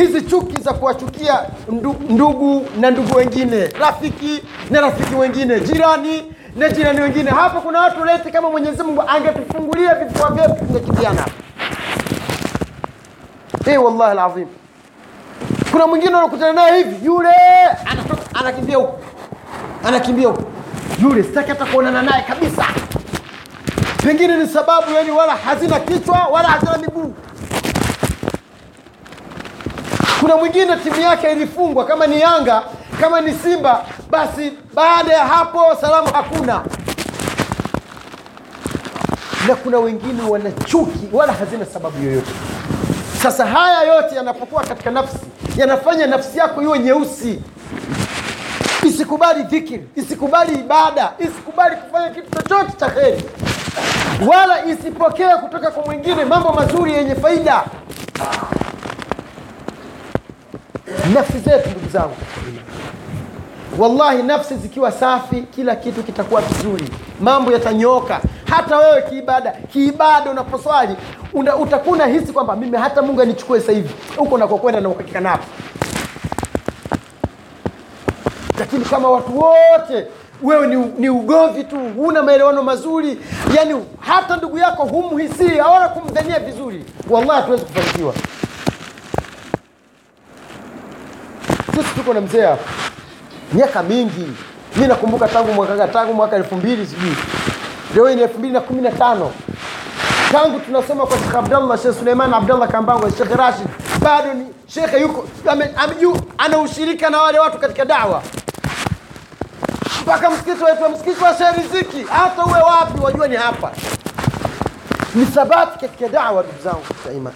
hizi 0.00 0.20
chuki 0.22 0.60
za 0.62 0.72
kuwachukia 0.72 1.40
ndu, 1.68 1.96
ndugu 2.08 2.66
na 2.80 2.90
ndugu 2.90 3.16
wengine 3.16 3.66
rafiki 3.66 4.42
na 4.70 4.80
rafiki 4.80 5.14
wengine 5.14 5.60
jirani 5.60 6.32
na 6.56 6.68
jirani 6.68 7.00
wengine. 7.00 7.30
Hapa 7.30 7.60
kuna 7.60 7.80
watu 7.80 8.04
leti 8.04 8.30
kama 8.30 8.50
mwenyezi 8.50 8.82
mungu 8.82 9.02
angetufungulia 9.06 9.94
vifua 9.94 10.30
vyetu 10.30 10.54
tungekimbiana. 10.66 11.24
Hey, 13.64 13.76
wallahi 13.76 14.10
alazim. 14.10 14.46
Kuna 15.72 15.86
mwingine 15.86 16.16
unakutana 16.16 16.52
naye 16.52 16.78
hivi 16.84 17.06
yule 17.06 17.32
anakimbia 18.34 18.76
huku 18.76 18.98
anakimbia 19.84 20.28
huku. 20.28 20.42
Yule 21.02 21.22
sitaki 21.22 21.48
hata 21.48 21.64
kuonana 21.66 22.02
naye 22.02 22.22
kabisa. 22.22 22.66
Pengine 24.02 24.36
ni 24.36 24.46
sababu 24.48 24.90
yani 24.92 25.10
wala 25.10 25.36
hazina 25.36 25.80
kichwa 25.80 26.18
wala 26.32 26.48
hazina 26.48 26.78
miguu 26.78 27.14
kuna 30.20 30.36
mwingine 30.36 30.76
timu 30.76 31.00
yake 31.00 31.32
ilifungwa 31.32 31.84
kama 31.84 32.06
ni 32.06 32.20
yanga 32.20 32.62
kama 33.00 33.20
ni 33.20 33.32
simba 33.34 33.84
basi 34.10 34.52
baada 34.74 35.12
ya 35.12 35.24
hapo 35.26 35.76
salamu 35.80 36.08
hakuna. 36.12 36.64
Na 39.48 39.54
kuna 39.56 39.78
wengine 39.78 40.22
wana 40.30 40.50
chuki 40.52 41.08
wala 41.12 41.32
hazina 41.32 41.64
sababu 41.66 42.04
yoyote. 42.04 42.30
Sasa 43.22 43.46
haya 43.46 43.94
yote 43.94 44.16
yanapokuwa 44.16 44.62
katika 44.64 44.90
nafsi 44.90 45.18
yanafanya 45.56 46.06
nafsi 46.06 46.38
yako 46.38 46.62
iwe 46.62 46.78
nyeusi. 46.78 47.42
Isikubali 48.82 49.42
dhikiri 49.42 49.88
isikubali 49.96 50.54
ibada 50.54 51.12
isikubali 51.18 51.76
kufanya 51.76 52.10
kitu 52.10 52.30
chochote 52.30 52.72
cha 52.80 52.88
heri 52.88 53.24
wala 54.28 54.64
isipokee 54.66 55.28
kutoka 55.42 55.70
kwa 55.70 55.84
mwingine 55.84 56.24
mambo 56.24 56.52
mazuri 56.52 56.92
yenye 56.92 57.14
faida 57.14 57.64
nafsi 61.14 61.38
zetu 61.38 61.70
ndugu 61.70 61.88
zangu. 61.92 62.16
Wallahi 63.78 64.22
nafsi 64.22 64.54
zikiwa 64.56 64.92
safi 64.92 65.42
kila 65.42 65.76
kitu 65.76 66.02
kitakuwa 66.02 66.40
vizuri 66.40 66.84
mambo 67.20 67.52
yatanyoka. 67.52 68.20
Hata 68.50 68.76
wewe 68.76 69.02
kiibada 69.02 69.50
kiibada 69.50 70.30
unaposwali 70.30 70.96
una, 71.32 71.56
utakuwa 71.56 71.96
unahisi 71.96 72.32
kwamba 72.32 72.56
mimi 72.56 72.76
hata 72.76 73.02
mungu 73.02 73.20
anichukue 73.22 73.60
sasa 73.60 73.72
hivi. 73.72 73.94
Huko 74.16 74.34
unakokwenda 74.34 74.80
na 74.80 74.88
uhakika 74.88 75.20
napo. 75.20 75.44
Lakini 78.58 78.84
kama 78.84 79.10
watu 79.10 79.38
wote 79.38 80.06
wewe 80.42 80.66
ni, 80.66 80.76
ni 80.98 81.08
ugomvi 81.08 81.64
tu 81.64 81.76
huna 81.96 82.22
maelewano 82.22 82.62
mazuri 82.62 83.18
yani 83.56 83.84
hata 84.00 84.36
ndugu 84.36 84.58
yako 84.58 84.84
humhisii 84.84 85.58
awala 85.58 85.88
kumdhania 85.88 86.38
vizuri. 86.38 86.84
Wallahi 87.10 87.40
hatuwezi 87.40 87.64
kufanikiwa 87.64 88.14
tuko 91.98 92.14
na 92.14 92.20
mzee 92.20 92.42
hapa. 92.46 92.64
Miaka 93.52 93.82
mingi. 93.82 94.32
Mi 94.76 94.86
nakumbuka 94.86 95.28
tangu 95.28 95.52
mwaka 95.52 95.88
tangu 95.88 96.14
mwaka 96.14 96.36
elfu 96.36 96.54
mbili 96.56 96.86
sijui. 96.86 97.16
Leo 97.94 98.14
ni 98.14 98.22
elfu 98.22 98.38
mbili 98.38 98.54
na 98.54 98.60
kumi 98.60 98.82
na 98.82 98.90
tano. 98.90 99.30
Tangu 100.32 100.60
tunasoma 100.60 101.06
kwa 101.06 101.18
Sheikh 101.18 101.34
abdallah 101.34 101.78
Sheikh 101.82 101.94
suleiman 101.98 102.34
abdallah 102.34 102.68
kambango 102.68 103.10
Sheikh 103.10 103.30
rashid 103.36 103.66
bado 104.00 104.34
ni 104.34 104.46
shekhe 104.66 105.00
yuko 105.00 105.28
ame, 105.46 105.70
ame, 105.76 105.94
ana 106.38 106.58
ushirika 106.58 107.10
na 107.10 107.22
wale 107.22 107.38
watu 107.38 107.58
katika 107.58 107.84
dawa. 107.84 108.22
Mpaka 110.02 110.30
msikiti 110.30 110.64
waitwa 110.64 110.88
msikiti 110.88 111.24
wa 111.24 111.34
Sheikh 111.34 111.56
riziki 111.56 112.04
hata 112.10 112.44
uwe 112.44 112.60
wapi 112.60 113.00
wajua 113.00 113.28
ni 113.28 113.36
hapa. 113.36 113.72
Ni 115.14 115.26
sabati 115.26 115.78
katika 115.78 116.08
dawa 116.08 116.42
ndugu 116.42 116.62
zangu 116.64 116.84
daima. 117.06 117.30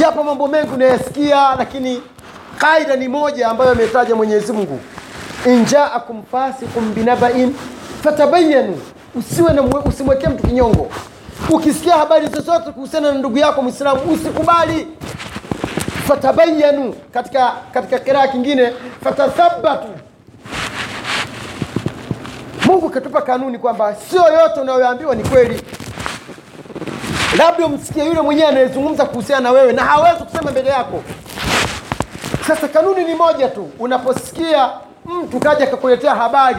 Yapo 0.00 0.22
mambo 0.22 0.48
mengi 0.48 0.70
unayasikia 0.74 1.54
lakini 1.58 2.02
kaida 2.58 2.96
ni 2.96 3.08
moja 3.08 3.48
ambayo 3.48 3.70
ametaja 3.70 4.14
mwenyezi 4.14 4.52
mungu. 4.52 4.80
Injaakum 5.46 6.22
fasikum 6.32 6.94
binabain 6.94 7.54
fatabayanu 8.04 8.80
usiwe 9.14 9.52
na 9.52 9.62
mwe- 9.62 9.88
usimwekee 9.88 10.28
mtu 10.28 10.46
kinyongo. 10.46 10.88
Ukisikia 11.50 11.92
habari 11.96 12.26
zozote 12.26 12.70
kuhusiana 12.70 13.12
na 13.12 13.18
ndugu 13.18 13.38
yako 13.38 13.62
mwislamu 13.62 14.00
usikubali. 14.12 14.88
Fatabayanu 16.08 16.94
katika 17.14 17.52
katika 17.74 17.98
kiraa 17.98 18.26
kingine 18.28 18.72
fatathabatu 19.04 19.86
mungu 22.66 22.90
katupa 22.90 23.22
kanuni 23.22 23.58
kwamba 23.58 23.94
sio 24.10 24.22
yote 24.40 24.60
unayoambiwa 24.60 25.14
ni 25.14 25.24
kweli. 25.24 25.62
Labda 27.38 27.66
umsikie 27.66 28.04
yule 28.06 28.20
mwenyewe 28.20 28.48
anayezungumza 28.48 29.04
kuhusiana 29.04 29.40
na 29.42 29.50
wewe 29.50 29.72
na 29.72 29.84
hawezi 29.84 30.24
kusema 30.24 30.50
mbele 30.50 30.70
yako 30.70 31.02
sasa 32.46 32.68
kanuni 32.68 33.04
ni 33.04 33.14
moja 33.14 33.48
tu. 33.48 33.70
Unaposikia 33.78 34.70
mtu 35.04 35.40
kaja 35.40 35.64
akakuletea 35.64 36.14
habari 36.14 36.56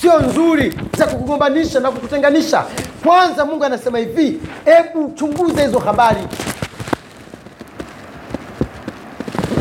sio 0.00 0.18
nzuri 0.20 0.74
za 0.98 1.06
kukugombanisha 1.06 1.80
na 1.80 1.90
kukutenganisha. 1.90 2.64
Kwanza 3.04 3.44
mungu 3.44 3.64
anasema 3.64 3.98
hivi 3.98 4.40
hebu 4.64 5.12
chunguza 5.14 5.62
hizo 5.62 5.78
habari. 5.78 6.20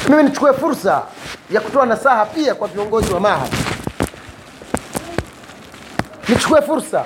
Mimi 0.09 0.23
nichukue 0.23 0.53
fursa 0.53 1.01
ya 1.51 1.61
kutoa 1.61 1.85
nasaha 1.85 2.25
pia 2.25 2.55
kwa 2.55 2.67
viongozi 2.67 3.13
wa 3.13 3.19
maha. 3.19 3.47
Nichukue 6.29 6.61
fursa. 6.61 7.05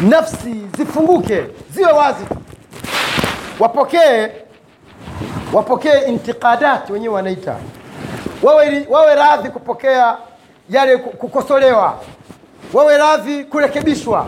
Nafsi 0.00 0.66
zifunguke 0.78 1.44
ziwe 1.74 1.92
wazi. 1.92 2.24
Wapokee 3.58 4.28
wapokee 5.52 5.98
intiqadat 6.08 6.90
wenyewe 6.90 7.14
wanaita. 7.14 7.56
Wawe, 8.42 8.86
wawe 8.90 9.14
radhi 9.14 9.48
kupokea 9.48 10.16
yale 10.70 10.96
kukosolewa. 10.96 11.98
Wawe 12.72 12.98
radhi 12.98 13.44
kurekebishwa. 13.44 14.26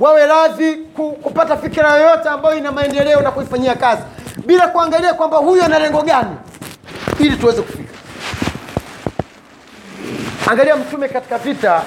Wawe 0.00 0.26
radhi 0.26 0.76
kupata 1.22 1.56
fikira 1.56 1.94
yoyote 1.96 2.28
ambayo 2.28 2.58
ina 2.58 2.72
maendeleo 2.72 3.20
na 3.20 3.30
kuifanyia 3.30 3.74
kazi 3.74 4.02
bila 4.46 4.68
kuangalia 4.68 5.14
kwamba 5.14 5.36
huyu 5.36 5.64
ana 5.64 5.78
lengo 5.78 6.02
gani 6.02 6.36
ili 7.18 7.36
tuweze 7.36 7.62
kufika. 7.62 7.94
Angalia 10.50 10.76
mtume 10.76 11.08
katika 11.08 11.38
vita 11.38 11.82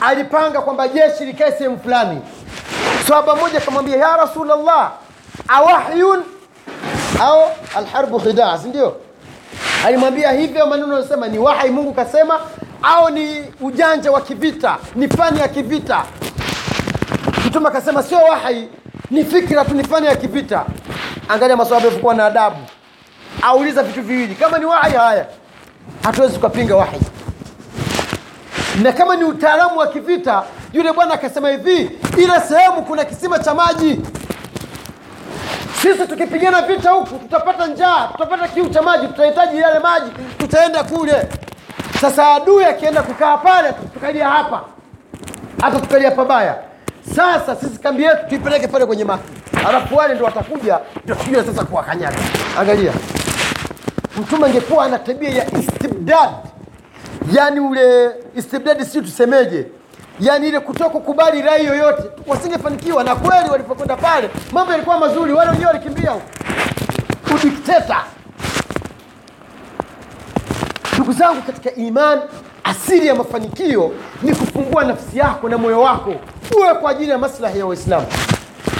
alipanga 0.00 0.60
kwamba 0.60 0.88
jeshi 0.88 1.24
likae 1.24 1.52
sehemu 1.52 1.78
fulani. 1.80 2.20
Sahaba 3.08 3.36
moja 3.36 3.58
akamwambia 3.58 3.96
ya 3.96 4.16
rasulllah 4.16 4.92
awahyun 5.48 6.22
au 7.20 7.42
alharbu 7.76 8.20
khidaa 8.20 8.58
sindio 8.58 8.96
alimwambia 9.86 10.32
hivyo 10.32 10.66
maneno 10.66 10.96
anasema 10.96 11.28
ni 11.28 11.38
wahai 11.38 11.70
mungu 11.70 11.92
kasema 11.92 12.40
au 12.82 13.10
ni 13.10 13.44
ujanja 13.60 14.10
wa 14.12 14.20
kivita 14.20 14.76
ni 14.94 15.08
fani 15.08 15.40
ya 15.40 15.48
kivita? 15.48 16.04
Mtume 17.46 17.68
akasema 17.68 18.02
sio 18.02 18.18
wahai 18.18 18.68
ni 19.10 19.24
fikra 19.24 19.64
tu 19.64 19.74
ni 19.74 19.84
fani 19.84 20.06
ya 20.06 20.16
kivita. 20.16 20.64
Angalia 21.28 21.56
maswahaba 21.56 21.86
alivyokuwa 21.86 22.14
na 22.14 22.26
adabu. 22.26 22.56
Auliza 23.42 23.82
vitu 23.82 24.02
viwili 24.02 24.34
kama 24.34 24.58
ni 24.58 24.64
wahai 24.64 24.92
haya. 24.92 25.26
Hatuwezi 26.02 26.34
tukapinga 26.34 26.76
wahai 26.76 27.00
na 28.82 28.92
kama 28.92 29.16
ni 29.16 29.24
utaalamu 29.24 29.78
wa 29.78 29.86
kivita 29.86 30.42
yule 30.72 30.92
bwana 30.92 31.14
akasema 31.14 31.50
hivi 31.50 31.90
ile 32.16 32.40
sehemu 32.48 32.82
kuna 32.82 33.04
kisima 33.04 33.38
cha 33.38 33.54
maji 33.54 34.00
sisi 35.84 36.06
tukipigana 36.08 36.62
vita 36.62 36.90
huku 36.90 37.18
tutapata 37.18 37.66
njaa 37.66 38.08
tutapata 38.12 38.48
kiu 38.48 38.68
cha 38.68 38.82
maji 38.82 39.06
tutahitaji 39.06 39.58
yale 39.58 39.78
maji 39.78 40.10
tutaenda 40.38 40.84
kule. 40.84 41.28
Sasa 42.00 42.34
adui 42.34 42.64
akienda 42.64 43.02
kukaa 43.02 43.36
pale 43.36 43.72
tukalia 43.94 44.28
hapa. 44.28 44.64
Hata 45.60 45.80
tukalia 45.80 46.10
pabaya. 46.10 46.54
Sasa 47.16 47.56
sisi 47.56 47.78
kambi 47.80 48.02
yetu 48.02 48.16
tuipeleke 48.28 48.68
pale 48.68 48.86
kwenye 48.86 49.04
maki 49.04 49.24
alafu 49.68 49.96
wale 49.96 50.14
ndo 50.14 50.24
watakuja 50.24 50.78
ndio 51.04 51.14
tujue 51.14 51.44
sasa 51.44 51.64
kuwakanyaga. 51.64 52.16
Angalia. 52.60 52.92
Mtume 54.20 54.46
angekuwa 54.46 54.84
ana 54.84 54.98
tabia 54.98 55.30
ya 55.30 55.58
istibdad. 55.58 56.30
Yani 57.32 57.60
ule 57.60 58.10
istibdad 58.34 58.82
si 58.84 59.00
tusemeje 59.02 59.66
yani 60.20 60.48
ile 60.48 60.60
kutoka 60.60 60.90
kukubali 60.90 61.42
rai 61.42 61.64
yoyote 61.66 62.02
wasingefanikiwa. 62.26 63.04
Na 63.04 63.16
kweli 63.16 63.50
walipokwenda 63.50 63.96
pale 63.96 64.30
mambo 64.52 64.72
yalikuwa 64.72 64.98
mazuri 64.98 65.32
wale 65.32 65.50
wenyewe 65.50 65.66
walikimbia. 65.66 66.12
Udikteta. 67.34 67.96
Ndugu 70.94 71.12
zangu 71.12 71.42
katika 71.42 71.74
iman 71.74 72.20
asili 72.64 73.06
ya 73.06 73.14
mafanikio 73.14 73.92
ni 74.22 74.34
kufungua 74.34 74.84
nafsi 74.84 75.18
yako 75.18 75.48
na 75.48 75.58
moyo 75.58 75.80
wako 75.80 76.14
uwe 76.58 76.74
kwa 76.74 76.90
ajili 76.90 77.10
ya 77.10 77.18
maslahi 77.18 77.58
ya 77.58 77.66
waislamu. 77.66 78.06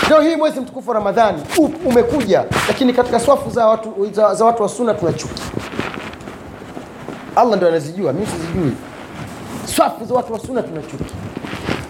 Leo 0.08 0.20
hii 0.20 0.36
mwezi 0.36 0.60
mtukufu 0.60 0.90
wa 0.90 0.94
ramadhani 0.94 1.42
umekuja 1.84 2.44
lakini 2.68 2.92
katika 2.92 3.20
swafu 3.20 3.50
za 3.50 3.66
watu, 3.66 4.08
za, 4.12 4.34
za 4.34 4.44
watu 4.44 4.62
wa 4.62 4.68
sunna 4.68 4.94
tuna 4.94 5.12
chuki. 5.12 5.42
Allah 7.36 7.56
ndo 7.56 7.68
anazijua 7.68 8.12
mimi 8.12 8.26
sizijui. 8.26 8.72
Swafu 9.76 10.04
za 10.04 10.14
watu 10.14 10.32
wa 10.32 10.38
sunna 10.38 10.62
tuna 10.62 10.82
chuki 10.82 11.14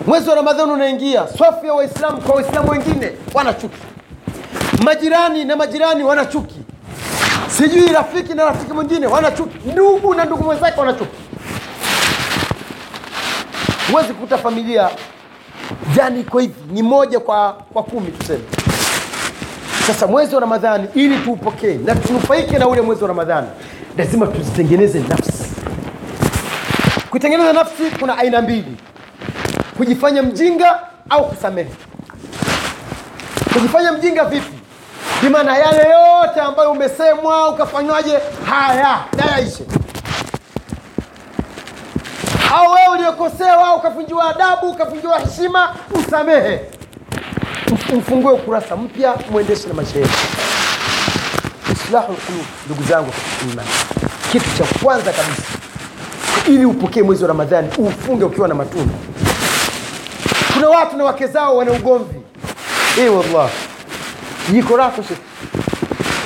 mwezi 0.07 0.29
wa 0.31 0.35
ramadhani 0.37 0.73
unaingia. 0.73 1.29
Swafu 1.39 1.67
ya 1.67 1.73
waislamu 1.75 2.21
kwa 2.21 2.35
waislamu 2.35 2.71
wengine 2.71 3.13
wana 3.35 3.55
chuki. 3.55 3.77
Majirani 4.85 5.45
na 5.45 5.57
majirani 5.57 6.03
wana 6.05 6.27
chuki. 6.27 6.61
Sijui 7.49 7.89
rafiki 7.89 8.35
na 8.35 8.45
rafiki 8.45 8.73
mwingine 8.73 9.07
wana 9.07 9.31
chuki. 9.31 9.59
Ndugu 9.73 10.15
na 10.15 10.25
ndugu 10.25 10.45
mwenzake 10.45 10.81
wana 10.81 10.95
huwezi 13.91 14.13
kukuta 14.13 14.39
familia 14.39 14.91
jani 15.97 16.21
iko 16.21 16.39
hivi 16.39 16.55
ni 16.73 16.83
moja 16.83 17.21
kwa, 17.21 17.53
kwa 17.73 17.83
kumi 17.83 18.11
tuseme. 18.11 18.45
Sasa 19.87 20.07
mwezi 20.07 20.35
wa 20.35 20.41
ramadhani 20.41 20.89
ili 20.95 21.19
tuupokee 21.19 21.75
na 21.75 21.95
tunufaike 21.95 22.59
na 22.59 22.69
ule 22.69 22.81
mwezi 22.81 23.03
wa 23.03 23.09
ramadhani 23.09 23.47
lazima 23.99 24.27
tuzitengeneze 24.27 25.01
nafsi. 25.09 25.45
Kuitengeneza 27.11 27.53
nafsi 27.53 27.83
kuna 28.01 28.19
aina 28.19 28.43
mbili 28.43 28.77
kujifanya 29.77 30.23
mjinga 30.23 30.79
au 31.11 31.29
kusamehe. 31.29 31.71
Kujifanya 33.53 33.93
mjinga 33.93 34.25
vipi? 34.25 34.59
Bimaana 35.23 35.57
yale 35.59 35.79
yote 35.79 36.41
ambayo 36.41 36.71
umesemwa 36.71 37.49
ukafanywaje? 37.49 38.19
Haya 38.51 38.99
nayaishe 39.17 39.65
au 42.55 42.73
wewe 42.73 42.89
uliokosewa 42.93 43.77
ukavunjiwa 43.77 44.31
adabu 44.31 44.67
ukavunjiwa 44.71 45.19
heshima 45.19 45.75
usamehe. 45.91 46.61
Mfungue 47.97 48.33
ukurasa 48.33 48.77
mpya 48.77 49.15
mwendeshe 49.31 49.69
na 49.69 49.75
maisha 49.75 49.99
yetu. 49.99 50.13
Islahu 51.73 52.17
ndugu 52.67 52.83
zangu 52.83 53.11
imani. 53.53 53.69
Kitu 54.33 54.45
cha 54.59 54.65
kwanza 54.85 55.13
kabisa 55.13 55.43
ili 56.49 56.65
upokee 56.65 57.03
mwezi 57.03 57.23
wa 57.23 57.29
ramadhani 57.29 57.69
ufunge 57.79 58.25
ukiwa 58.25 58.49
na 58.49 58.55
matunda 58.55 58.95
kuna 60.65 60.79
watu 60.79 60.97
na 60.97 61.05
wake 61.05 61.27
zao 61.27 61.57
wana 61.57 61.73
ugomvi. 61.73 62.21
E 63.01 63.09
wallah 63.09 63.51
jiko 64.53 64.77
lako 64.77 65.03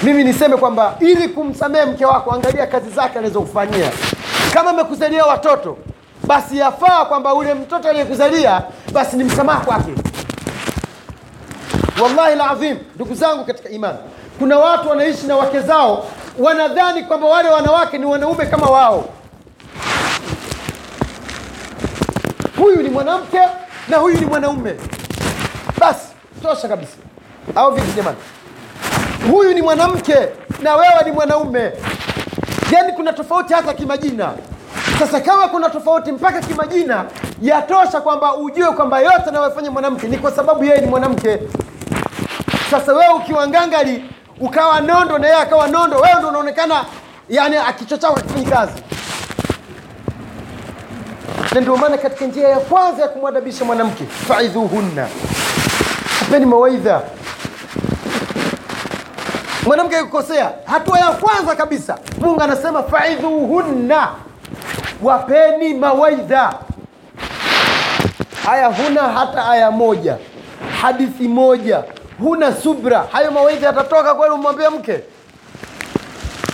mimi 0.03 0.25
niseme 0.25 0.57
kwamba 0.57 0.97
ili 1.01 1.29
kumsamehe 1.29 1.85
mke 1.85 2.05
wako 2.07 2.33
angalia 2.35 2.67
kazi 2.67 2.91
zake 2.91 3.19
anazokufanyia 3.19 3.91
kama 4.55 4.71
amekuzalia 4.71 5.25
watoto 5.27 5.77
basi 6.27 6.59
yafaa 6.59 7.05
kwamba 7.05 7.35
ule 7.35 7.55
mtoto 7.55 7.89
aliyekuzalia 7.89 8.63
basi 8.93 9.17
ni 9.17 9.25
msamaha 9.25 9.61
kwake. 9.61 9.93
Wallahi 12.03 12.37
ladhim 12.37 12.77
ndugu 12.95 13.15
zangu 13.15 13.45
katika 13.45 13.69
imani 13.69 13.99
kuna 14.39 14.59
watu 14.59 14.89
wanaishi 14.89 15.27
na 15.27 15.37
wake 15.37 15.61
zao 15.61 16.07
wanadhani 16.39 17.03
kwamba 17.03 17.27
wale 17.29 17.49
wanawake 17.49 17.99
ni 17.99 18.05
wanaume 18.07 18.47
kama 18.47 18.67
wao. 18.67 19.05
Huyu 22.59 22.83
ni 22.83 22.89
mwanamke 22.89 23.41
na 23.89 23.97
huyu 23.97 24.21
ni 24.21 24.27
mwanaume. 24.27 24.75
Basi 25.81 26.07
tosha 26.43 26.69
kabisa. 26.69 26.97
Au 27.55 27.73
vipi 27.75 27.93
jamani? 27.97 28.17
Huyu 29.31 29.55
ni 29.55 29.63
mwanamke 29.63 30.29
na 30.63 30.75
wewe 30.77 31.05
ni 31.05 31.13
mwanaume. 31.13 31.73
Yaani 32.73 32.93
kuna 32.93 33.13
tofauti 33.13 33.55
hata 33.55 33.75
kimajina. 33.75 34.33
Sasa 34.99 35.21
kama 35.21 35.49
kuna 35.49 35.71
tofauti 35.71 36.13
mpaka 36.13 36.41
kimajina 36.41 37.05
yatosha 37.43 38.01
kwamba 38.01 38.37
ujue 38.37 38.71
kwamba 38.73 39.01
yote 39.01 39.25
anayofanya 39.29 39.71
mwanamke 39.71 40.09
ni 40.09 40.19
kwa 40.19 40.31
sababu 40.33 40.65
yeye 40.65 40.81
ni 40.81 40.87
mwanamke. 40.87 41.39
Sasa 42.71 42.93
wewe 42.93 43.15
ukiwa 43.15 43.49
ngangali 43.49 44.05
ukawa 44.41 44.81
nondo 44.81 45.19
na 45.19 45.27
yeye 45.29 45.41
akawa 45.41 45.69
nondo 45.69 45.97
wewe 45.97 46.15
ndo 46.19 46.29
unaonekana 46.29 46.85
yani 47.29 47.57
kichwa 47.79 47.99
chako 47.99 48.15
hakifanyi 48.15 48.47
kazi 48.47 48.73
na 51.55 51.61
ndio 51.61 51.77
maana 51.77 51.99
katika 51.99 52.25
njia 52.27 52.49
ya 52.49 52.59
kwanza 52.61 53.03
ya 53.03 53.09
kumwadabisha 53.09 53.65
mwanamke 53.65 54.05
faidhuhunna. 54.29 55.09
Apeni 56.23 56.47
mawaidha. 56.47 57.03
Mwanamke 59.67 59.97
akikosea 59.97 60.51
hatua 60.65 60.99
ya 60.99 61.07
kwanza 61.11 61.57
kabisa 61.57 61.99
mungu 62.21 62.41
anasema 62.41 62.83
faidhuhunna. 62.83 64.09
Wapeni 65.03 65.75
mawaidha. 65.75 66.55
Haya, 68.47 68.67
huna 68.67 69.03
hata 69.03 69.49
aya 69.51 69.71
moja 69.71 70.17
hadithi 70.83 71.29
moja 71.29 71.83
huna 72.19 72.53
subra. 72.57 73.05
Hayo 73.13 73.31
mawaidha 73.31 73.67
yatatoka 73.67 74.15
kweli 74.15 74.35
umwambie 74.35 74.69
mke? 74.69 75.01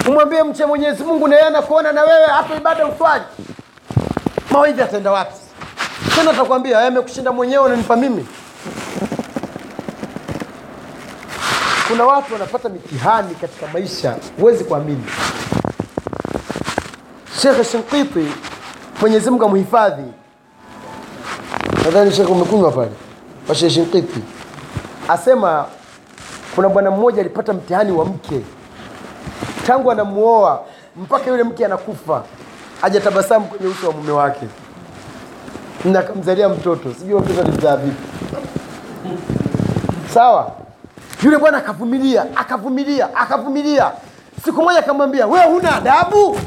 Umwambie 0.09 0.43
mche 0.43 0.67
mwenyezi 0.67 1.05
mungu 1.05 1.29
na 1.29 1.37
yeye 1.37 1.47
anakuona 1.49 1.93
na 1.93 2.03
wewe 2.03 2.27
hata 2.27 2.55
ibada 2.57 2.87
uswaji 2.87 3.25
mawaidha 4.55 4.83
yataenda 4.83 5.11
wapi? 5.13 5.35
Tena 6.15 6.31
atakwambia 6.31 6.81
yamekushinda 6.81 7.33
mwenyewe 7.33 7.65
unanipa 7.65 7.97
mimi. 7.97 8.27
Kuna 11.89 12.05
watu 12.05 12.33
wanapata 12.33 12.69
mitihani 12.69 13.35
katika 13.35 13.67
maisha 13.67 14.17
huwezi 14.41 14.65
kuamini. 14.65 15.05
Shekhe 17.43 17.65
shinkiti 17.65 18.27
mwenyezi 19.01 19.31
mungu 19.31 19.45
amhifadhi 19.45 20.13
nadhani 21.85 22.13
shekhe 22.13 22.33
umekunywa 22.33 22.73
pale 22.73 22.91
washe 23.49 23.71
shinkiti 23.71 24.21
asema 25.09 25.65
kuna 26.55 26.69
bwana 26.69 26.91
mmoja 26.91 27.21
alipata 27.21 27.53
mtihani 27.53 27.93
wa 27.93 28.05
mke. 28.05 28.41
Tangu 29.67 29.91
anamuoa 29.91 30.63
mpaka 30.97 31.31
yule 31.31 31.43
mke 31.43 31.65
anakufa 31.67 32.23
hajatabasamu 32.85 33.47
kwenye 33.47 33.67
uso 33.67 33.87
wa 33.89 33.93
mume 33.93 34.13
wake. 34.13 34.47
Na 35.85 35.99
akamzalia 36.01 36.49
mtoto. 36.49 36.95
Sijui 36.99 37.21
mtoto 37.21 37.41
alimzaa 37.41 37.77
vipi. 37.77 37.97
Sawa? 40.15 40.51
Yule 41.23 41.39
bwana 41.39 41.59
akavumilia 41.59 42.27
akavumilia 42.37 43.17
akavumilia. 43.17 43.91
Siku 44.45 44.63
moja 44.63 44.79
akamwambia 44.79 45.27
wewe 45.27 45.45
huna 45.47 45.77
adabu? 45.77 46.39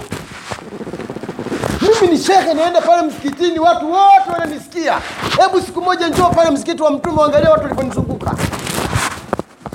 Mimi 1.82 2.14
ni 2.14 2.18
shehe, 2.20 2.54
naenda 2.54 2.82
pale 2.82 3.02
msikitini 3.08 3.60
watu 3.60 3.92
wote 3.92 4.32
wananisikia. 4.34 4.94
Hebu 5.42 5.62
siku 5.62 5.82
moja 5.82 6.08
njoo 6.08 6.30
pale 6.30 6.50
msikiti 6.52 6.84
wa 6.84 6.92
mtume 6.92 7.22
angalia 7.24 7.50
watu 7.52 7.64
walivyonizunguka. 7.64 8.32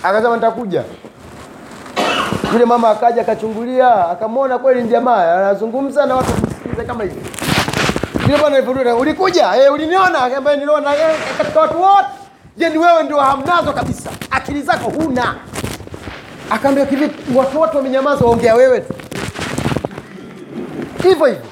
Akasema 0.02 0.34
nitakuja. 0.36 0.82
Yule 2.52 2.64
mama 2.64 2.90
akaja 2.90 3.22
akachungulia 3.22 4.08
akamwona 4.10 4.58
kweli 4.58 4.88
jamaa 4.88 5.34
anazungumza 5.34 6.06
na 6.06 6.14
watu 6.16 6.32
kumsikiliza 6.72 6.84
kama 6.84 7.04
hivi. 7.04 7.16
Yule 8.26 8.38
bwana 8.38 8.56
aliporudi 8.56 8.90
ulikuja? 8.90 9.56
Eh, 9.56 9.72
uliniona 9.72 10.22
akaambia 10.22 10.56
niliona 10.56 10.94
eh, 10.96 11.16
katika 11.38 11.60
watu 11.60 11.82
wote. 11.82 12.08
Je 12.56 12.68
ni 12.70 12.78
wewe 12.78 13.02
ndio 13.02 13.16
hamnazo 13.20 13.72
kabisa? 13.72 14.10
Akili 14.30 14.62
zako 14.62 14.90
huna. 14.90 15.34
Akaambia 16.50 16.86
kivipi 16.86 17.34
watu 17.38 17.60
wote 17.60 17.76
wamenyamaza 17.76 18.24
waongea 18.24 18.54
wewe 18.54 18.80
tu. 18.80 18.94
Hivyo 21.02 21.26
hivyo. 21.26 21.42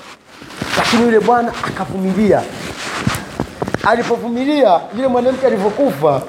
Lakini 0.78 1.02
yule 1.02 1.20
bwana 1.20 1.52
akavumilia. 1.66 2.42
Alipovumilia 3.86 4.80
yule 4.96 5.08
mwanamke 5.08 5.46
alivyokufa 5.46 6.22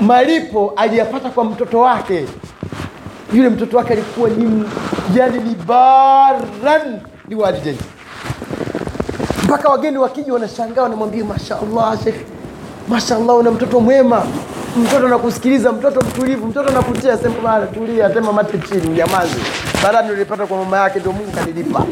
malipo 0.00 0.72
aliyapata 0.76 1.30
kwa 1.30 1.44
mtoto 1.44 1.80
wake. 1.80 2.26
Yule 3.32 3.48
mtoto 3.48 3.76
wake 3.76 3.92
alikuwa 3.92 4.28
ni 4.30 4.64
yani 5.16 5.38
ni 5.38 5.54
baran 5.54 7.00
walidain 7.32 7.78
mpaka 9.44 9.68
wageni 9.68 9.98
wakija 9.98 10.32
wanashangaa 10.32 10.82
wanamwambia 10.82 11.24
mashaallah 11.24 11.98
shekh 12.04 12.14
mashaallah 12.88 13.36
una 13.36 13.50
mtoto 13.50 13.80
mwema 13.80 14.22
mtoto 14.76 15.08
nakusikiliza 15.08 15.72
mtoto 15.72 16.00
mtulivu 16.00 16.46
mtoto 16.46 16.70
nakutia 16.72 17.18
sema 17.18 17.34
bana 17.44 17.66
tulia 17.66 18.10
tema 18.10 18.32
mate 18.32 18.58
chini 18.58 18.86
unyamaze 18.88 19.36
barani 19.82 20.10
ulipata 20.12 20.46
kwa 20.46 20.56
mama 20.58 20.78
yake 20.78 20.98
ndio 20.98 21.12
mungu 21.12 21.30
kanilipa 21.32 21.82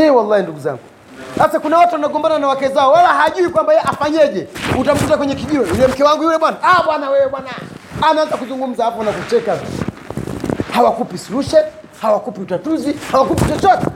Eh, 0.00 0.16
wallahi 0.16 0.42
ndugu 0.42 0.60
zangu. 0.60 0.78
Sasa 1.38 1.60
kuna 1.60 1.78
watu 1.78 1.92
wanagombana 1.94 2.38
na 2.38 2.48
wake 2.48 2.68
zao 2.68 2.92
wala 2.92 3.08
hajui 3.08 3.48
kwamba 3.48 3.72
yeye 3.72 3.84
afanyeje. 3.84 4.46
Utamkuta 4.80 5.16
kwenye 5.16 5.34
kijiwe, 5.34 5.68
yule 5.68 5.86
mke 5.86 6.02
wangu 6.04 6.22
yule 6.22 6.38
bwana, 6.38 6.56
ah 6.62 6.82
bwana 6.82 7.10
wewe 7.10 7.28
bwana. 7.28 7.48
Anaanza 8.10 8.36
kuzungumza 8.36 8.84
hapo 8.84 9.04
na 9.04 9.12
kucheka. 9.12 9.56
Hawakupi 10.80 11.18
solution, 11.18 11.62
hawakupi 12.02 12.40
utatuzi, 12.40 12.94
hawakupi 13.12 13.44
chochote. 13.44 13.86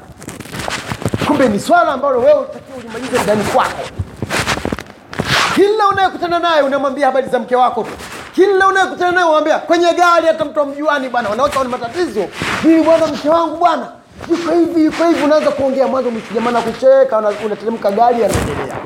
Kumbe 1.27 1.49
ni 1.49 1.61
swala 1.61 1.93
ambalo 1.93 2.19
wewe 2.21 2.41
utakiwa 2.41 2.79
ulimalize 2.79 3.23
ndani 3.23 3.45
kwako. 3.45 3.83
Kila 5.55 5.89
unayekutana 5.93 6.39
naye 6.39 6.63
unamwambia 6.63 7.07
habari 7.07 7.29
za 7.29 7.39
mke 7.39 7.57
wako 7.57 7.83
tu. 7.85 7.91
Kila 8.35 8.67
unayekutana 8.69 9.11
naye 9.13 9.25
unamwambia 9.25 9.59
kwenye 9.59 9.87
gari, 9.93 10.27
hata 10.27 10.45
mtu 10.45 10.61
amjuani 10.61 11.09
bwana, 11.09 11.29
wanawake 11.29 11.59
wana 11.59 11.71
matatizo. 11.71 12.27
Mimi 12.65 12.83
bwana, 12.83 13.07
mke 13.07 13.29
wangu 13.29 13.57
bwana 13.57 13.87
yuko 14.31 14.53
hivi 14.53 14.85
yuko 14.85 15.05
hivi, 15.05 15.23
unaanza 15.25 15.51
kuongea 15.51 15.87
mwanzo, 15.87 16.11
mwisho 16.11 16.35
jamaa 16.35 16.51
na 16.51 16.61
kucheka, 16.61 17.19
unateremka 17.45 17.91
gari, 17.91 18.25
anaendelea. 18.25 18.77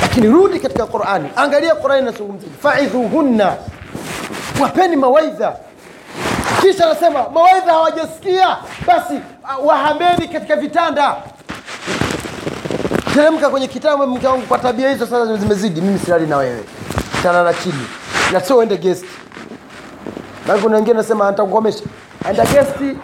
Lakini 0.00 0.26
rudi 0.26 0.58
katika 0.60 0.86
Qur'ani, 0.86 1.28
angalia 1.36 1.74
Qur'ani 1.74 2.02
inazungumzia 2.02 2.48
faidhuhunna, 2.62 3.52
wapeni 4.60 4.96
mawaidha. 4.96 5.56
Kisha 6.60 6.86
anasema 6.86 7.28
mawaidha 7.34 7.72
hawajasikia. 7.72 8.56
Basi 8.86 9.14
uh, 9.14 9.66
wahameni 9.66 10.28
katika 10.28 10.56
vitanda. 10.56 11.16
Teremka 13.14 13.48
kwenye 13.50 13.66
kitanda 13.68 14.06
mke 14.06 14.26
wangu 14.26 14.46
kwa 14.46 14.58
tabia 14.58 14.90
hizo 14.90 15.06
sasa 15.06 15.36
zimezidi. 15.36 15.80
Mimi 15.80 15.98
silali 15.98 16.26
na 16.26 16.36
wewe. 16.36 16.64
Talala 17.22 17.54
chini. 17.54 17.86
Na 18.32 18.40
sio 18.40 18.56
uende 18.56 18.76
gesti 18.76 19.06
kuna 20.62 20.76
wengine 20.76 20.96
nasema 20.96 21.30
ntakukomesha 21.30 21.84
aenda 22.24 22.44
gesti 22.46 22.96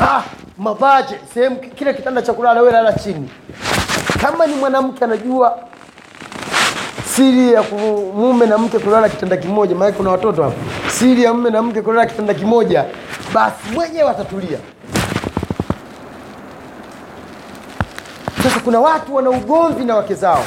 ah 0.00 0.22
mabaje. 0.58 1.20
Sehemu 1.34 1.56
kile 1.56 1.94
kitanda 1.94 2.22
cha 2.22 2.32
kulala 2.32 2.60
wewe 2.60 2.72
lala 2.72 2.92
chini. 2.92 3.30
Kama 4.20 4.46
ni 4.46 4.54
mwanamke 4.54 5.04
anajua 5.04 5.58
siri 7.16 7.52
ya 7.52 7.62
mume 8.16 8.46
na 8.46 8.58
mke 8.58 8.78
kulala 8.78 9.08
kitanda 9.08 9.36
kimoja 9.36 9.74
maana 9.74 9.92
kuna 9.92 10.10
watoto 10.10 10.42
hapo 10.42 10.56
siri 10.90 11.22
ya 11.22 11.34
mume 11.34 11.50
na 11.50 11.62
mke 11.62 11.82
kulala 11.82 12.06
kitanda 12.06 12.34
kimoja 12.34 12.84
basi 13.34 13.56
mwenyewe 13.74 14.10
atatulia. 14.10 14.58
Sasa 18.42 18.60
kuna 18.60 18.80
watu 18.80 19.14
wana 19.14 19.30
ugomvi 19.30 19.84
na 19.84 19.94
wake 19.96 20.14
zao. 20.14 20.44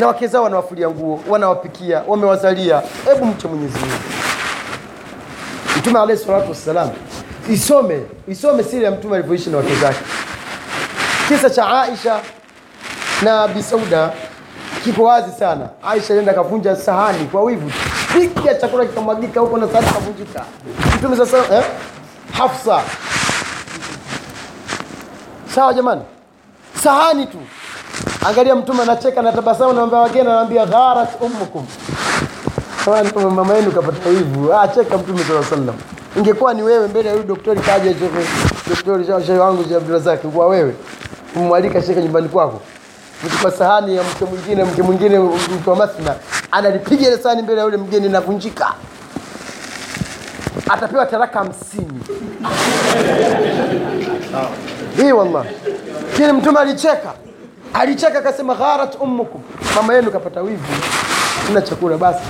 Na 0.00 0.06
wake 0.06 0.26
zao 0.26 0.42
wanawafulia 0.44 0.90
nguo 0.90 1.20
wanawapikia 1.28 2.02
wamewazalia. 2.06 2.82
Hebu 3.04 3.26
mche 3.26 3.48
mwenyezi 3.48 3.78
mungu. 3.78 3.92
Mtume 5.78 6.00
alayhi 6.00 6.22
salatu 6.24 6.48
wassalam 6.48 6.90
isome 7.50 8.00
isome 8.28 8.62
siri 8.64 8.84
ya 8.84 8.90
mtume 8.90 9.14
alivyoishi 9.16 9.50
na 9.50 9.56
wake 9.56 9.74
zake. 9.74 9.98
Kisa 11.28 11.50
cha 11.50 11.82
aisha 11.82 12.20
na 13.22 13.48
bisauda 13.48 14.12
kiko 14.86 15.02
wazi 15.04 15.32
sana. 15.38 15.68
Aisha 15.82 16.12
alienda 16.12 16.32
akavunja 16.32 16.76
sahani 16.76 17.24
kwa 17.24 17.42
wivu. 17.42 17.70
Piki 18.12 18.48
chakula 18.54 18.84
kikamwagika 18.86 19.40
huko 19.40 19.58
na 19.58 19.68
sahani 19.68 19.86
kavunjika 19.86 20.42
mtume 20.96 21.16
sasa 21.16 21.36
eh? 21.56 21.64
hafsa. 22.32 22.82
Sawa 25.54 25.74
jamani? 25.74 26.02
Sahani 26.82 27.26
tu. 27.26 27.38
Angalia 28.28 28.54
mtume 28.56 28.82
anacheka 28.82 29.22
na 29.22 29.32
tabasamu 29.32 29.72
naambia 29.72 29.98
wageni 29.98 30.28
anaambia 30.30 30.66
gharat 30.66 31.08
ummukum. 31.20 31.66
Mama 33.34 33.54
yenu 33.54 33.72
kapata 33.72 34.08
wivu. 34.08 34.52
ah, 34.54 34.68
mtume 34.98 35.24
saa 35.24 35.42
sallam 35.44 35.74
ingekuwa 36.16 36.54
ni 36.54 36.62
wewe 36.62 36.88
mbele 36.88 37.08
ya 37.08 37.14
huyu 37.14 37.24
doktori 37.26 37.60
kaja 37.60 37.94
shehe 39.26 39.38
wangu 39.38 39.62
Sheikh 39.64 39.76
Abdulrazak 39.76 40.24
ingekuwa 40.24 40.46
wewe 40.46 40.74
kumwalika 41.34 41.82
shekhe 41.82 42.02
nyumbani 42.02 42.28
kwako 42.28 42.60
kuchukua 43.22 43.50
sahani 43.50 43.96
ya 43.96 44.02
mke 44.02 44.24
mwingine 44.24 44.64
mke 44.64 44.82
mwingine 44.82 45.18
mtu 45.18 45.70
wa 45.70 45.76
masna 45.76 46.14
analipiga 46.50 47.06
ile 47.08 47.18
sahani 47.18 47.42
mbele 47.42 47.58
ya 47.58 47.64
yule 47.64 47.76
mgeni 47.76 48.06
inavunjika 48.06 48.74
atapewa 50.70 51.06
taraka 51.06 51.38
hamsini. 51.38 52.00
Hii 54.96 55.12
wallahi, 55.12 55.48
kile 56.16 56.32
mtume 56.32 56.58
alicheka. 56.60 57.12
Alicheka 57.74 58.18
akasema 58.18 58.54
gharat 58.54 58.96
ummukum. 59.00 59.40
Mama 59.76 59.94
yenu 59.94 60.10
kapata 60.10 60.40
wivu. 60.40 60.62
Na 61.54 61.62
chakula 61.62 61.96
basi. 61.98 62.22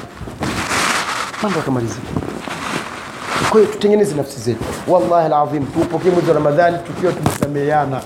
Mambo 1.43 1.59
yakamalizika. 1.59 2.07
Kwa 3.51 3.61
hiyo 3.61 3.73
tutengeneze 3.73 4.15
nafsi 4.15 4.41
zetu. 4.41 4.65
Wallahi 4.89 5.27
alazim 5.27 5.67
tuupokee 5.67 6.11
mwezi 6.11 6.29
wa 6.29 6.35
ramadhani 6.35 6.79
tukiwa 6.87 7.13
tumesameheana. 7.13 8.01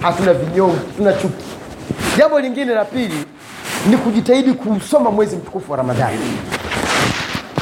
Hatuna 0.00 0.34
vinyongo 0.34 0.74
hatuna 0.76 1.12
chuki 1.12 1.44
jambo 2.18 2.40
lingine 2.40 2.74
la 2.74 2.84
pili 2.84 3.24
ni 3.90 3.96
kujitahidi 3.96 4.52
kuusoma 4.52 5.10
mwezi 5.10 5.36
mtukufu 5.36 5.70
wa 5.72 5.76
ramadhani. 5.76 6.38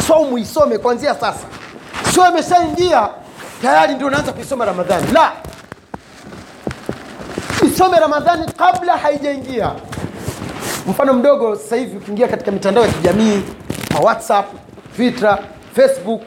Somu 0.06 0.38
isome 0.38 0.78
kuanzia 0.78 1.14
sasa. 1.14 1.46
Sio 2.14 2.28
imeshaingia 2.28 3.08
tayari 3.62 3.94
ndio 3.94 4.06
unaanza 4.06 4.32
kuisoma 4.32 4.64
ramadhani. 4.64 5.06
La! 5.12 5.32
Isome 7.66 7.98
ramadhani 8.00 8.52
kabla 8.56 8.96
haijaingia. 8.96 9.72
Mfano 10.86 11.12
mdogo 11.12 11.56
sasa 11.56 11.76
hivi 11.76 11.96
ukiingia 11.96 12.28
katika 12.28 12.50
mitandao 12.50 12.84
ya 12.86 12.92
kijamii 12.92 13.42
ma 13.94 14.00
whatsapp 14.00 14.46
twitter 14.96 15.38
facebook 15.74 16.22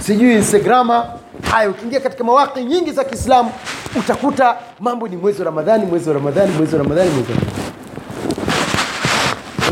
sijui 0.00 0.34
instagrama 0.34 1.06
haya 1.50 1.70
ukiingia 1.70 2.00
katika 2.00 2.24
mawaki 2.24 2.64
nyingi 2.64 2.90
za 2.92 3.04
kiislamu 3.04 3.52
utakuta 3.98 4.56
mambo 4.80 5.08
ni 5.08 5.16
mwezi 5.16 5.38
wa 5.38 5.44
ramadhani 5.44 5.86
mwezi 5.86 6.08
wa 6.08 6.14
ramadhani 6.14 6.52
mwezi 6.56 6.74
wa 6.76 6.82
ramadhani 6.82 7.10
mwezi 7.10 7.32
wa 7.32 7.38
ramadhani. 7.38 7.54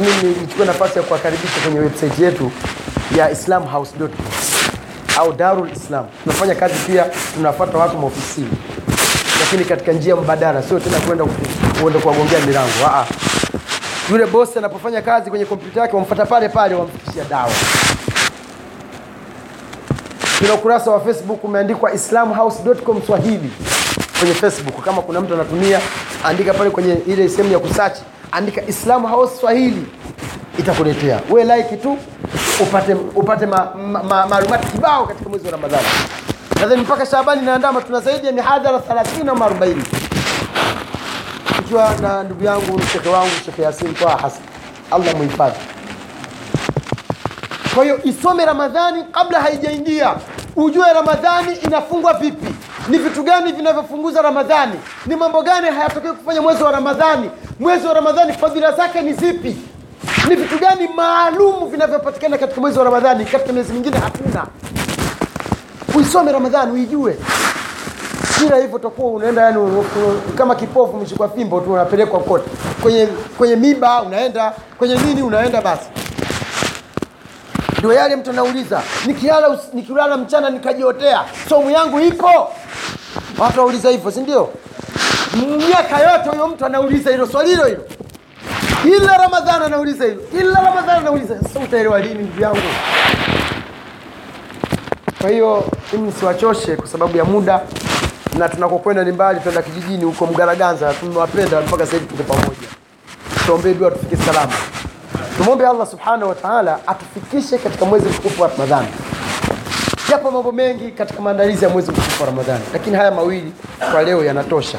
Mimi 0.00 0.34
nichukue 0.40 0.66
nafasi 0.66 0.98
ya 0.98 1.04
kuwakaribisha 1.04 1.60
kwenye 1.64 1.80
website 1.80 2.18
yetu 2.18 2.50
ya 3.16 3.30
islamhouse.com 3.30 4.08
au 5.18 5.32
darul 5.32 5.70
islam. 5.72 6.04
Tunafanya 6.22 6.54
kazi 6.54 6.74
pia 6.86 7.04
tunafuata 7.34 7.78
watu 7.78 7.98
maofisini. 7.98 8.50
Lakini 9.40 9.64
katika 9.64 9.92
njia 9.92 10.16
mbadala 10.16 10.62
sio 10.62 10.80
tena 10.80 11.00
kwenda 11.00 11.24
kuenda 11.82 12.00
kuwagongea 12.00 12.40
milango. 12.46 12.70
Aa. 12.86 13.06
yule 14.10 14.26
bosi 14.26 14.58
anapofanya 14.58 15.02
kazi 15.02 15.30
kwenye 15.30 15.44
kompyuta 15.44 15.80
yake 15.80 15.96
wamfuata 15.96 16.26
pale 16.26 16.48
pale 16.48 16.74
wamfikishia 16.74 17.24
dawa. 17.24 17.50
Kuna 20.38 20.54
ukurasa 20.54 20.90
wa 20.90 21.00
facebook 21.00 21.44
umeandikwa 21.44 21.92
islamhouse.com 21.94 23.02
swahili 23.06 23.50
kwenye 24.20 24.34
facebook. 24.34 24.84
Kama 24.84 25.02
kuna 25.02 25.20
mtu 25.20 25.34
anatumia 25.34 25.80
andika 26.24 26.54
pale 26.54 26.70
kwenye 26.70 26.94
ile 27.06 27.28
sehemu 27.28 27.52
ya 27.52 27.58
kusearch, 27.58 27.96
andika 28.32 28.62
islam 28.68 29.02
house 29.06 29.40
swahili 29.40 29.86
itakuletea. 30.58 31.20
We 31.30 31.44
like 31.44 31.76
tu 31.76 31.98
upate 32.62 32.94
upate 32.94 33.46
maalumati 33.46 34.48
ma, 34.48 34.48
ma, 34.50 34.58
kibao 34.58 35.06
katika 35.06 35.30
mwezi 35.30 35.44
wa 35.46 35.52
ramadhani. 35.52 35.86
Nadhani 36.60 36.82
mpaka 36.82 37.06
shabani 37.06 37.42
naandama 37.42 37.80
tuna 37.82 38.00
zaidi 38.00 38.26
ya 38.26 38.32
mihadhara 38.32 38.78
30 38.78 39.30
ama 39.30 39.46
40 39.48 39.76
ikiwa 41.60 41.94
na 42.02 42.22
ndugu 42.22 42.44
yangu 42.44 42.80
shekhe 42.92 43.08
wangu 43.08 43.30
shekhe 43.44 43.62
yasin 43.62 43.94
toa 43.94 44.16
hasan 44.16 44.42
allah 44.90 45.14
muhifadhi. 45.14 45.58
Kwa 47.74 47.84
hiyo 47.84 48.00
isome 48.04 48.44
ramadhani 48.44 49.04
kabla 49.12 49.40
haijaingia. 49.40 50.14
Ujue 50.56 50.92
ramadhani 50.92 51.54
inafungwa 51.54 52.12
vipi 52.14 52.54
ni 52.90 52.98
vitu 52.98 53.22
gani 53.22 53.52
vinavyofunguza 53.52 54.22
ramadhani? 54.22 54.72
Ni 55.06 55.16
mambo 55.16 55.42
gani 55.42 55.66
hayatokei 55.68 56.12
kufanya 56.12 56.42
mwezi 56.42 56.62
wa 56.62 56.72
ramadhani? 56.72 57.30
Mwezi 57.60 57.86
wa 57.86 57.94
ramadhani 57.94 58.32
fadhila 58.32 58.72
zake 58.72 59.00
ni 59.02 59.12
zipi? 59.12 59.56
Ni 60.28 60.34
vitu 60.36 60.58
gani 60.58 60.88
maalumu 60.96 61.66
vinavyopatikana 61.66 62.38
katika 62.38 62.60
mwezi 62.60 62.78
wa 62.78 62.84
ramadhani? 62.84 63.24
Katika 63.24 63.52
miezi 63.52 63.72
mingine 63.72 63.96
hakuna 63.98 64.46
uisome 65.94 66.32
ramadhani 66.32 66.72
uijue. 66.72 67.16
Bila 68.40 68.56
hivyo 68.56 68.76
utakuwa 68.76 69.12
unaenda 69.12 69.42
yani 69.42 69.84
kama 70.38 70.54
kipofu 70.54 70.96
mshikwa 70.96 71.28
fimbo 71.28 71.60
tu 71.60 71.72
unapelekwa 71.72 72.20
kote. 72.20 72.50
Kwenye 72.82 73.08
kwenye 73.38 73.56
miba 73.56 74.02
unaenda 74.02 74.52
kwenye 74.78 74.94
nini 74.94 75.22
unaenda 75.22 75.60
basi 75.60 75.88
ndio 77.80 77.92
yale 77.92 78.16
mtu 78.16 78.30
anauliza. 78.30 78.82
Nikilala 79.06 79.58
nikilala 79.72 80.16
mchana 80.16 80.50
nikajiotea 80.50 81.24
somu 81.48 81.70
yangu 81.70 82.00
ipo? 82.00 82.52
Watu 83.38 83.60
wauliza 83.60 83.90
hivyo 83.90 84.10
si 84.10 84.20
ndio? 84.20 84.48
Miaka 85.68 85.98
yote 85.98 86.28
huyo 86.30 86.46
mtu 86.48 86.64
anauliza 86.66 87.10
hilo 87.10 87.26
swali 87.26 87.50
hilo 87.50 87.64
hilo. 87.64 87.84
Kila 88.82 89.16
ramadhani 89.18 89.64
anauliza 89.64 90.04
hilo. 90.04 90.20
Kila 90.30 90.60
ramadhani 90.60 90.98
anauliza 90.98 91.42
sasa 91.42 91.60
utaelewa 91.60 92.00
lini 92.00 92.22
ndugu 92.24 92.40
yangu? 92.42 92.58
Kwa 95.20 95.30
hiyo 95.30 95.64
mimi 95.92 96.06
nisiwachoshe 96.06 96.76
kwa 96.76 96.86
sababu 96.88 97.16
ya 97.16 97.24
muda 97.24 97.60
na 98.38 98.48
tunakokwenda 98.48 99.04
ni 99.04 99.12
mbali, 99.12 99.40
tuenda 99.40 99.62
kijijini 99.62 100.04
huko 100.04 100.26
Mgaraganza, 100.26 100.94
tumewapenda 100.94 101.60
mpaka 101.60 101.86
sasa 101.86 101.96
hivi 101.98 102.06
tuko 102.16 102.22
pamoja. 102.34 102.68
Tuombee 103.46 103.74
dua 103.74 103.90
tufike 103.90 104.16
salama. 104.16 104.52
Tumwombe 105.40 105.66
Allah 105.66 105.86
subhanahu 105.86 106.28
wa 106.28 106.34
ta'ala 106.34 106.78
atufikishe 106.86 107.58
katika 107.58 107.84
mwezi 107.84 108.08
mtukufu 108.08 108.42
wa 108.42 108.48
Ramadhani. 108.48 108.88
Yapo 110.10 110.30
mambo 110.30 110.52
mengi 110.52 110.90
katika 110.90 111.20
maandalizi 111.22 111.64
ya 111.64 111.70
mwezi 111.70 111.90
mtukufu 111.90 112.22
wa 112.22 112.28
Ramadhani, 112.30 112.64
lakini 112.72 112.96
haya 112.96 113.10
mawili 113.10 113.52
kwa 113.92 114.02
leo 114.02 114.24
yanatosha. 114.24 114.78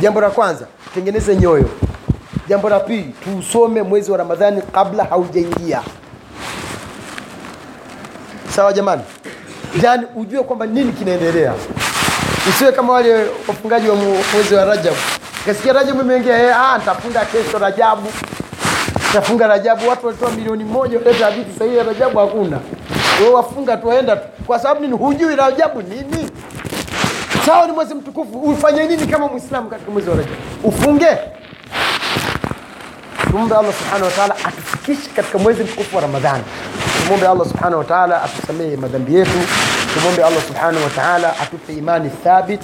Jambo 0.00 0.20
la 0.20 0.30
kwanza, 0.30 0.66
tengeneze 0.94 1.36
nyoyo. 1.36 1.68
Jambo 2.48 2.68
la 2.68 2.80
pili, 2.80 3.14
tuusome 3.24 3.82
mwezi 3.82 4.10
wa 4.10 4.18
Ramadhani 4.18 4.62
kabla 4.62 5.04
haujaingia. 5.04 5.82
Sawa 8.56 8.72
jamani, 8.72 9.02
yani 9.82 10.06
ujue 10.16 10.42
kwamba 10.42 10.66
nini 10.66 10.92
kinaendelea, 10.92 11.54
usiwe 12.48 12.72
kama 12.72 12.92
wale 12.92 13.14
wafungaji 13.48 13.88
wa 13.88 13.96
mwezi 14.34 14.54
wa 14.54 14.64
rajabu 14.64 14.96
Kasikia 15.46 15.72
rajabu 15.72 16.00
imeingia, 16.00 16.42
eh, 16.42 16.56
ah, 16.60 16.78
nitafunga 16.78 17.24
kesho 17.24 17.58
Rajabu, 17.58 18.08
nitafunga 19.12 19.46
Rajabu. 19.46 19.88
Watu 19.88 20.06
walitoa 20.06 20.30
milioni 20.30 20.64
moja 20.64 20.98
leta 20.98 21.24
hadithi 21.24 21.58
sahihi 21.58 21.76
ya 21.76 21.82
Rajabu, 21.84 22.18
hakuna. 22.18 22.58
Wewe 23.20 23.34
wafunga 23.34 23.76
tuwaenda 23.76 24.16
tu, 24.16 24.28
kwa 24.46 24.58
sababu 24.58 24.80
nini? 24.80 24.92
Hujui 24.96 25.36
Rajabu 25.36 25.82
nini. 25.82 26.30
Sawa, 27.46 27.66
ni 27.66 27.72
mwezi 27.72 27.94
mtukufu, 27.94 28.38
ufanye 28.38 28.84
nini 28.86 29.06
kama 29.06 29.28
Muislamu 29.28 29.70
katika 29.70 29.90
mwezi 29.90 30.10
wa 30.10 30.16
Rajabu? 30.16 30.36
Ufunge? 30.64 31.06
Tumombe 33.30 33.54
Allah 33.56 33.72
subhanahu 33.72 34.04
wa 34.04 34.10
ta'ala 34.10 34.34
atufikishe 34.44 35.10
katika 35.16 35.38
mwezi 35.38 35.62
mtukufu 35.64 35.96
wa 35.96 36.02
Ramadhani. 36.02 36.44
Tumombe 37.04 37.26
Allah 37.28 37.46
subhanahu 37.48 37.78
wa 37.78 37.84
ta'ala 37.84 38.22
atusamehe 38.22 38.76
madhambi 38.76 39.14
yetu. 39.14 39.30
Tumombe 39.94 40.24
Allah 40.24 40.42
subhanahu 40.46 40.84
wa 40.84 40.90
ta'ala 40.90 41.40
atupe 41.40 41.72
imani 41.72 42.10
thabit, 42.24 42.60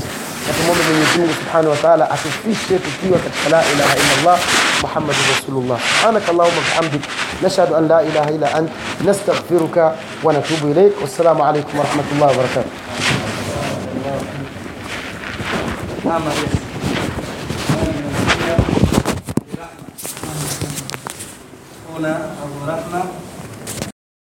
natumombe 0.48 0.82
mwenyezi 0.84 1.18
mungu 1.18 1.34
subhanahu 1.40 1.70
wataala 1.70 2.10
atufishe 2.10 2.78
tukiwa 2.78 3.18
katika 3.18 3.48
la 3.48 3.60
ilaha 3.72 3.94
illa 3.96 4.16
llah 4.24 4.38
محمد 4.78 5.14
رسول 5.34 5.54
الله. 5.62 5.78
سبحانك 5.78 6.22
اللهم 6.30 6.56
وبحمدك 6.58 7.04
نشهد 7.44 7.72
أن 7.72 7.88
لا 7.88 7.98
إله 8.00 8.26
إلا 8.36 8.58
أنت 8.58 8.70
نستغفرك 9.04 9.76
ونتوب 10.24 10.62
إليك. 10.70 10.92
والسلام 11.02 11.42
عليكم 11.42 11.78
ورحمة 11.78 12.08
الله 12.14 12.26
وبركاته. 12.26 12.70
هنا 21.98 22.12
أبو 22.42 22.58
رحمة. 22.70 23.27